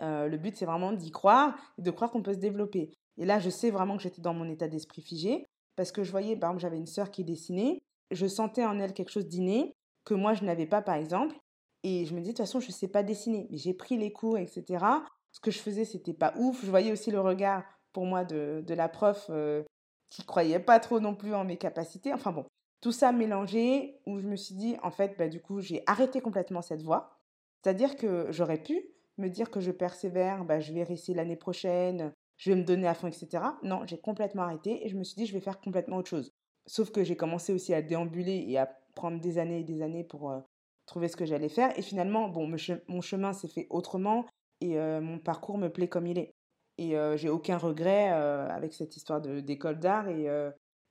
euh, 0.02 0.28
le 0.28 0.38
but 0.38 0.56
c'est 0.56 0.66
vraiment 0.66 0.94
d'y 0.94 1.12
croire 1.12 1.56
et 1.78 1.82
de 1.82 1.92
croire 1.92 2.12
qu'on 2.12 2.24
peut 2.24 2.34
se 2.34 2.40
développer. 2.40 2.94
Et 3.18 3.26
là, 3.26 3.40
je 3.40 3.50
sais 3.50 3.70
vraiment 3.70 3.98
que 3.98 4.04
j'étais 4.04 4.22
dans 4.22 4.34
mon 4.34 4.50
état 4.50 4.68
d'esprit 4.68 5.02
figé 5.02 5.46
parce 5.76 5.92
que 5.92 6.04
je 6.04 6.12
voyais, 6.12 6.36
par 6.36 6.52
exemple, 6.52 6.62
j'avais 6.62 6.78
une 6.78 6.88
sœur 6.88 7.12
qui 7.12 7.24
dessinait, 7.24 7.82
je 8.12 8.28
sentais 8.28 8.66
en 8.66 8.80
elle 8.80 8.94
quelque 8.94 9.12
chose 9.12 9.28
d'inné 9.28 9.76
que 10.06 10.14
moi 10.14 10.34
je 10.34 10.44
n'avais 10.44 10.68
pas 10.68 10.82
par 10.82 10.96
exemple. 10.96 11.36
Et 11.84 12.06
je 12.06 12.14
me 12.14 12.22
dis, 12.22 12.28
de 12.28 12.32
toute 12.32 12.38
façon, 12.38 12.60
je 12.60 12.68
ne 12.68 12.74
sais 12.74 12.88
pas 12.88 13.04
dessiner. 13.04 13.48
Mais 13.52 13.58
j'ai 13.58 13.74
pris 13.74 13.98
les 13.98 14.12
cours, 14.12 14.38
etc. 14.38 14.86
Ce 15.32 15.40
que 15.40 15.52
je 15.52 15.60
faisais, 15.60 15.86
c'était 15.86 16.14
pas 16.14 16.34
ouf. 16.38 16.64
Je 16.64 16.70
voyais 16.70 16.92
aussi 16.92 17.12
le 17.12 17.20
regard, 17.20 17.64
pour 17.92 18.06
moi, 18.06 18.24
de, 18.24 18.64
de 18.66 18.74
la 18.74 18.88
prof 18.88 19.28
euh, 19.30 19.64
qui 20.10 20.24
croyait 20.24 20.60
pas 20.60 20.80
trop 20.80 21.00
non 21.00 21.16
plus 21.16 21.34
en 21.34 21.44
mes 21.44 21.58
capacités. 21.58 22.14
Enfin 22.14 22.32
bon, 22.32 22.46
tout 22.82 22.92
ça 22.92 23.12
mélangé, 23.12 24.00
où 24.06 24.20
je 24.20 24.28
me 24.28 24.36
suis 24.36 24.56
dit, 24.56 24.76
en 24.84 24.92
fait, 24.92 25.16
bah, 25.18 25.28
du 25.28 25.42
coup, 25.42 25.62
j'ai 25.62 25.84
arrêté 25.88 26.22
complètement 26.22 26.62
cette 26.62 26.82
voie. 26.82 27.18
C'est-à-dire 27.62 27.96
que 27.96 28.28
j'aurais 28.30 28.62
pu 28.62 28.90
me 29.18 29.30
dire 29.30 29.52
que 29.52 29.60
je 29.60 29.72
persévère, 29.72 30.44
bah, 30.46 30.60
je 30.60 30.74
vais 30.74 30.84
réussir 30.84 31.16
l'année 31.16 31.36
prochaine, 31.36 32.14
je 32.38 32.52
vais 32.52 32.58
me 32.58 32.64
donner 32.64 32.88
à 32.88 32.94
fond, 32.94 33.08
etc. 33.08 33.44
Non, 33.64 33.86
j'ai 33.86 33.98
complètement 33.98 34.44
arrêté 34.44 34.86
et 34.86 34.90
je 34.90 34.98
me 34.98 35.04
suis 35.04 35.16
dit, 35.16 35.26
je 35.26 35.34
vais 35.34 35.40
faire 35.40 35.60
complètement 35.62 35.98
autre 35.98 36.10
chose. 36.10 36.34
Sauf 36.66 36.92
que 36.92 37.04
j'ai 37.04 37.16
commencé 37.16 37.54
aussi 37.54 37.74
à 37.74 37.82
déambuler 37.82 38.44
et 38.48 38.58
à 38.58 38.66
prendre 38.96 39.20
des 39.20 39.38
années 39.38 39.62
et 39.62 39.64
des 39.64 39.82
années 39.82 40.04
pour, 40.04 40.32
euh, 40.32 40.40
trouver 40.86 41.08
ce 41.08 41.16
que 41.16 41.26
j'allais 41.26 41.50
faire. 41.50 41.78
Et 41.78 41.82
finalement, 41.82 42.30
bon, 42.30 42.48
mon 42.88 43.02
chemin 43.02 43.34
s'est 43.34 43.48
fait 43.48 43.68
autrement 43.70 44.26
et 44.62 44.78
mon 44.78 45.20
parcours 45.20 45.58
me 45.58 45.70
plaît 45.70 45.88
comme 45.88 46.08
il 46.08 46.18
est. 46.18 46.34
Et 46.78 46.96
j'ai 47.16 47.30
aucun 47.30 47.58
regret 47.58 48.10
avec 48.10 48.74
cette 48.74 48.96
histoire 48.96 49.22
d'école 49.22 49.80
d'art. 49.80 50.08
Et, 50.10 50.28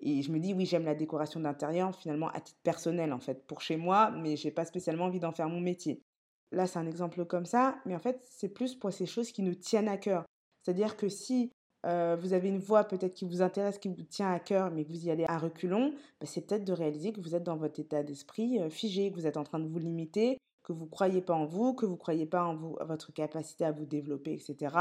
et 0.00 0.22
je 0.22 0.32
me 0.32 0.38
dis, 0.38 0.52
oui, 0.52 0.66
j'aime 0.66 0.84
la 0.84 0.94
décoration 0.94 1.40
d'intérieur, 1.40 1.94
finalement, 1.94 2.28
à 2.30 2.40
titre 2.40 2.60
personnel, 2.62 3.12
en 3.12 3.20
fait, 3.20 3.46
pour 3.46 3.60
chez 3.60 3.76
moi, 3.76 4.10
mais 4.10 4.36
j'ai 4.36 4.50
pas 4.50 4.64
spécialement 4.64 5.04
envie 5.04 5.20
d'en 5.20 5.32
faire 5.32 5.48
mon 5.48 5.60
métier. 5.60 6.02
Là, 6.50 6.66
c'est 6.66 6.78
un 6.78 6.86
exemple 6.86 7.24
comme 7.24 7.46
ça, 7.46 7.76
mais 7.86 7.94
en 7.94 8.00
fait, 8.00 8.20
c'est 8.28 8.48
plus 8.48 8.74
pour 8.74 8.92
ces 8.92 9.06
choses 9.06 9.32
qui 9.32 9.42
nous 9.42 9.54
tiennent 9.54 9.88
à 9.88 9.96
cœur. 9.96 10.24
C'est-à-dire 10.62 10.96
que 10.96 11.08
si 11.08 11.50
euh, 11.84 12.16
vous 12.18 12.32
avez 12.32 12.48
une 12.48 12.60
voix 12.60 12.84
peut-être 12.84 13.14
qui 13.14 13.24
vous 13.24 13.42
intéresse, 13.42 13.78
qui 13.78 13.88
vous 13.88 14.02
tient 14.02 14.30
à 14.30 14.38
cœur, 14.38 14.70
mais 14.70 14.84
que 14.84 14.90
vous 14.90 15.06
y 15.06 15.10
allez 15.10 15.24
à 15.24 15.38
reculons, 15.38 15.92
bah, 16.20 16.26
c'est 16.26 16.42
peut-être 16.42 16.64
de 16.64 16.72
réaliser 16.72 17.12
que 17.12 17.20
vous 17.20 17.34
êtes 17.34 17.42
dans 17.42 17.56
votre 17.56 17.80
état 17.80 18.02
d'esprit 18.02 18.60
euh, 18.60 18.70
figé, 18.70 19.10
que 19.10 19.16
vous 19.16 19.26
êtes 19.26 19.36
en 19.36 19.42
train 19.42 19.58
de 19.58 19.66
vous 19.66 19.78
limiter, 19.78 20.38
que 20.62 20.72
vous 20.72 20.84
ne 20.84 20.90
croyez 20.90 21.22
pas 21.22 21.34
en 21.34 21.44
vous, 21.44 21.74
que 21.74 21.84
vous 21.84 21.92
ne 21.92 21.98
croyez 21.98 22.26
pas 22.26 22.44
en 22.44 22.54
vous, 22.54 22.76
votre 22.86 23.12
capacité 23.12 23.64
à 23.64 23.72
vous 23.72 23.84
développer, 23.84 24.32
etc., 24.32 24.76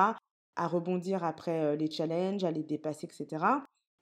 à 0.56 0.68
rebondir 0.68 1.24
après 1.24 1.64
euh, 1.64 1.76
les 1.76 1.90
challenges, 1.90 2.44
à 2.44 2.52
les 2.52 2.64
dépasser, 2.64 3.08
etc., 3.08 3.46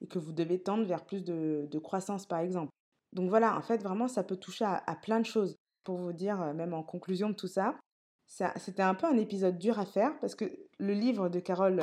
et 0.02 0.06
que 0.06 0.18
vous 0.18 0.32
devez 0.32 0.58
tendre 0.58 0.84
vers 0.84 1.04
plus 1.04 1.22
de, 1.22 1.78
croissance, 1.78 2.26
par 2.26 2.40
exemple. 2.40 2.70
Donc 3.12 3.28
voilà, 3.28 3.56
en 3.56 3.62
fait, 3.62 3.82
vraiment, 3.82 4.08
ça 4.08 4.24
peut 4.24 4.36
toucher 4.36 4.64
à, 4.64 4.96
plein 5.02 5.20
de 5.20 5.26
choses. 5.26 5.56
Pour 5.84 5.98
vous 5.98 6.12
dire, 6.12 6.54
même 6.54 6.74
en 6.74 6.82
conclusion 6.82 7.30
de 7.30 7.34
tout 7.34 7.48
ça 7.48 7.74
c'était 8.26 8.82
un 8.82 8.94
peu 8.94 9.06
un 9.06 9.16
épisode 9.16 9.58
dur 9.58 9.80
à 9.80 9.84
faire 9.84 10.16
parce 10.20 10.36
que 10.36 10.44
le 10.78 10.92
livre 10.92 11.28
de 11.28 11.40
Carole 11.40 11.80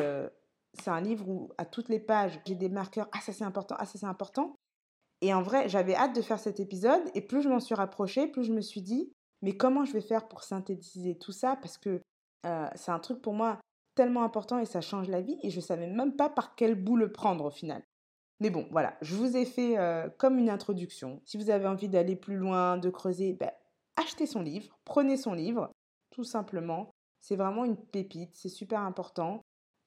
c'est 0.73 0.89
un 0.89 1.01
livre 1.01 1.27
où 1.27 1.51
à 1.57 1.65
toutes 1.65 1.89
les 1.89 1.99
pages, 1.99 2.39
j'ai 2.45 2.55
des 2.55 2.69
marqueurs, 2.69 3.09
ah 3.11 3.19
ça 3.21 3.33
c'est 3.33 3.43
important, 3.43 3.75
ah 3.79 3.85
ça 3.85 3.97
c'est 3.99 4.05
important. 4.05 4.55
Et 5.21 5.33
en 5.33 5.41
vrai, 5.41 5.67
j'avais 5.67 5.95
hâte 5.95 6.15
de 6.15 6.21
faire 6.21 6.39
cet 6.39 6.59
épisode 6.59 7.01
et 7.15 7.21
plus 7.21 7.41
je 7.41 7.49
m'en 7.49 7.59
suis 7.59 7.75
rapprochée, 7.75 8.27
plus 8.27 8.43
je 8.43 8.53
me 8.53 8.61
suis 8.61 8.81
dit, 8.81 9.11
mais 9.41 9.57
comment 9.57 9.85
je 9.85 9.93
vais 9.93 10.01
faire 10.01 10.27
pour 10.27 10.43
synthétiser 10.43 11.17
tout 11.17 11.31
ça? 11.31 11.55
Parce 11.55 11.77
que 11.77 12.01
euh, 12.45 12.67
c'est 12.75 12.91
un 12.91 12.99
truc 12.99 13.21
pour 13.21 13.33
moi 13.33 13.59
tellement 13.95 14.23
important 14.23 14.59
et 14.59 14.65
ça 14.65 14.81
change 14.81 15.09
la 15.09 15.21
vie 15.21 15.37
et 15.41 15.49
je 15.49 15.57
ne 15.57 15.61
savais 15.61 15.87
même 15.87 16.15
pas 16.15 16.29
par 16.29 16.55
quel 16.55 16.75
bout 16.75 16.97
le 16.97 17.11
prendre 17.11 17.45
au 17.45 17.49
final. 17.49 17.83
Mais 18.39 18.51
bon, 18.51 18.67
voilà, 18.69 18.95
je 19.01 19.15
vous 19.15 19.35
ai 19.35 19.45
fait 19.45 19.79
euh, 19.79 20.09
comme 20.17 20.37
une 20.37 20.49
introduction. 20.49 21.21
Si 21.25 21.37
vous 21.37 21.49
avez 21.49 21.67
envie 21.67 21.89
d'aller 21.89 22.15
plus 22.15 22.35
loin, 22.35 22.77
de 22.77 22.91
creuser, 22.91 23.33
ben, 23.33 23.49
achetez 23.95 24.27
son 24.27 24.41
livre, 24.41 24.77
prenez 24.85 25.17
son 25.17 25.33
livre, 25.33 25.71
tout 26.11 26.23
simplement. 26.23 26.91
C'est 27.21 27.35
vraiment 27.35 27.65
une 27.65 27.77
pépite, 27.77 28.35
c'est 28.35 28.49
super 28.49 28.81
important. 28.81 29.41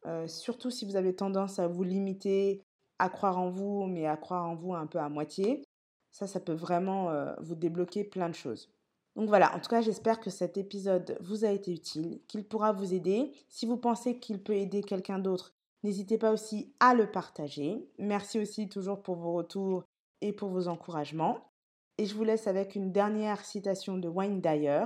Euh, 0.06 0.26
surtout 0.26 0.70
si 0.70 0.84
vous 0.84 0.96
avez 0.96 1.14
tendance 1.14 1.58
à 1.58 1.68
vous 1.68 1.82
limiter 1.82 2.62
à 2.98 3.08
croire 3.08 3.38
en 3.38 3.50
vous, 3.50 3.86
mais 3.86 4.06
à 4.06 4.16
croire 4.16 4.48
en 4.48 4.54
vous 4.54 4.74
un 4.74 4.86
peu 4.86 4.98
à 4.98 5.08
moitié. 5.08 5.64
Ça, 6.12 6.26
ça 6.26 6.40
peut 6.40 6.54
vraiment 6.54 7.10
euh, 7.10 7.32
vous 7.40 7.54
débloquer 7.54 8.04
plein 8.04 8.28
de 8.28 8.34
choses. 8.34 8.70
Donc 9.16 9.28
voilà, 9.28 9.54
en 9.54 9.60
tout 9.60 9.68
cas, 9.68 9.80
j'espère 9.80 10.20
que 10.20 10.30
cet 10.30 10.56
épisode 10.56 11.16
vous 11.20 11.44
a 11.44 11.50
été 11.50 11.72
utile, 11.72 12.20
qu'il 12.28 12.44
pourra 12.44 12.72
vous 12.72 12.94
aider. 12.94 13.32
Si 13.48 13.66
vous 13.66 13.76
pensez 13.76 14.18
qu'il 14.18 14.42
peut 14.42 14.54
aider 14.54 14.82
quelqu'un 14.82 15.18
d'autre, 15.18 15.52
n'hésitez 15.82 16.18
pas 16.18 16.32
aussi 16.32 16.72
à 16.80 16.94
le 16.94 17.10
partager. 17.10 17.88
Merci 17.98 18.38
aussi 18.38 18.68
toujours 18.68 19.02
pour 19.02 19.16
vos 19.16 19.32
retours 19.32 19.84
et 20.20 20.32
pour 20.32 20.48
vos 20.48 20.68
encouragements. 20.68 21.50
Et 21.98 22.06
je 22.06 22.14
vous 22.14 22.24
laisse 22.24 22.46
avec 22.46 22.76
une 22.76 22.92
dernière 22.92 23.44
citation 23.44 23.98
de 23.98 24.08
Wayne 24.08 24.40
Dyer 24.40 24.84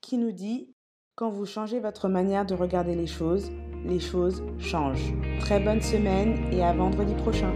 qui 0.00 0.18
nous 0.18 0.32
dit 0.32 0.72
Quand 1.14 1.30
vous 1.30 1.46
changez 1.46 1.80
votre 1.80 2.08
manière 2.08 2.46
de 2.46 2.54
regarder 2.54 2.94
les 2.94 3.06
choses, 3.06 3.50
les 3.84 4.00
choses 4.00 4.42
changent. 4.58 5.12
Très 5.40 5.60
bonne 5.60 5.80
semaine 5.80 6.36
et 6.52 6.62
à 6.62 6.72
vendredi 6.72 7.14
prochain. 7.14 7.52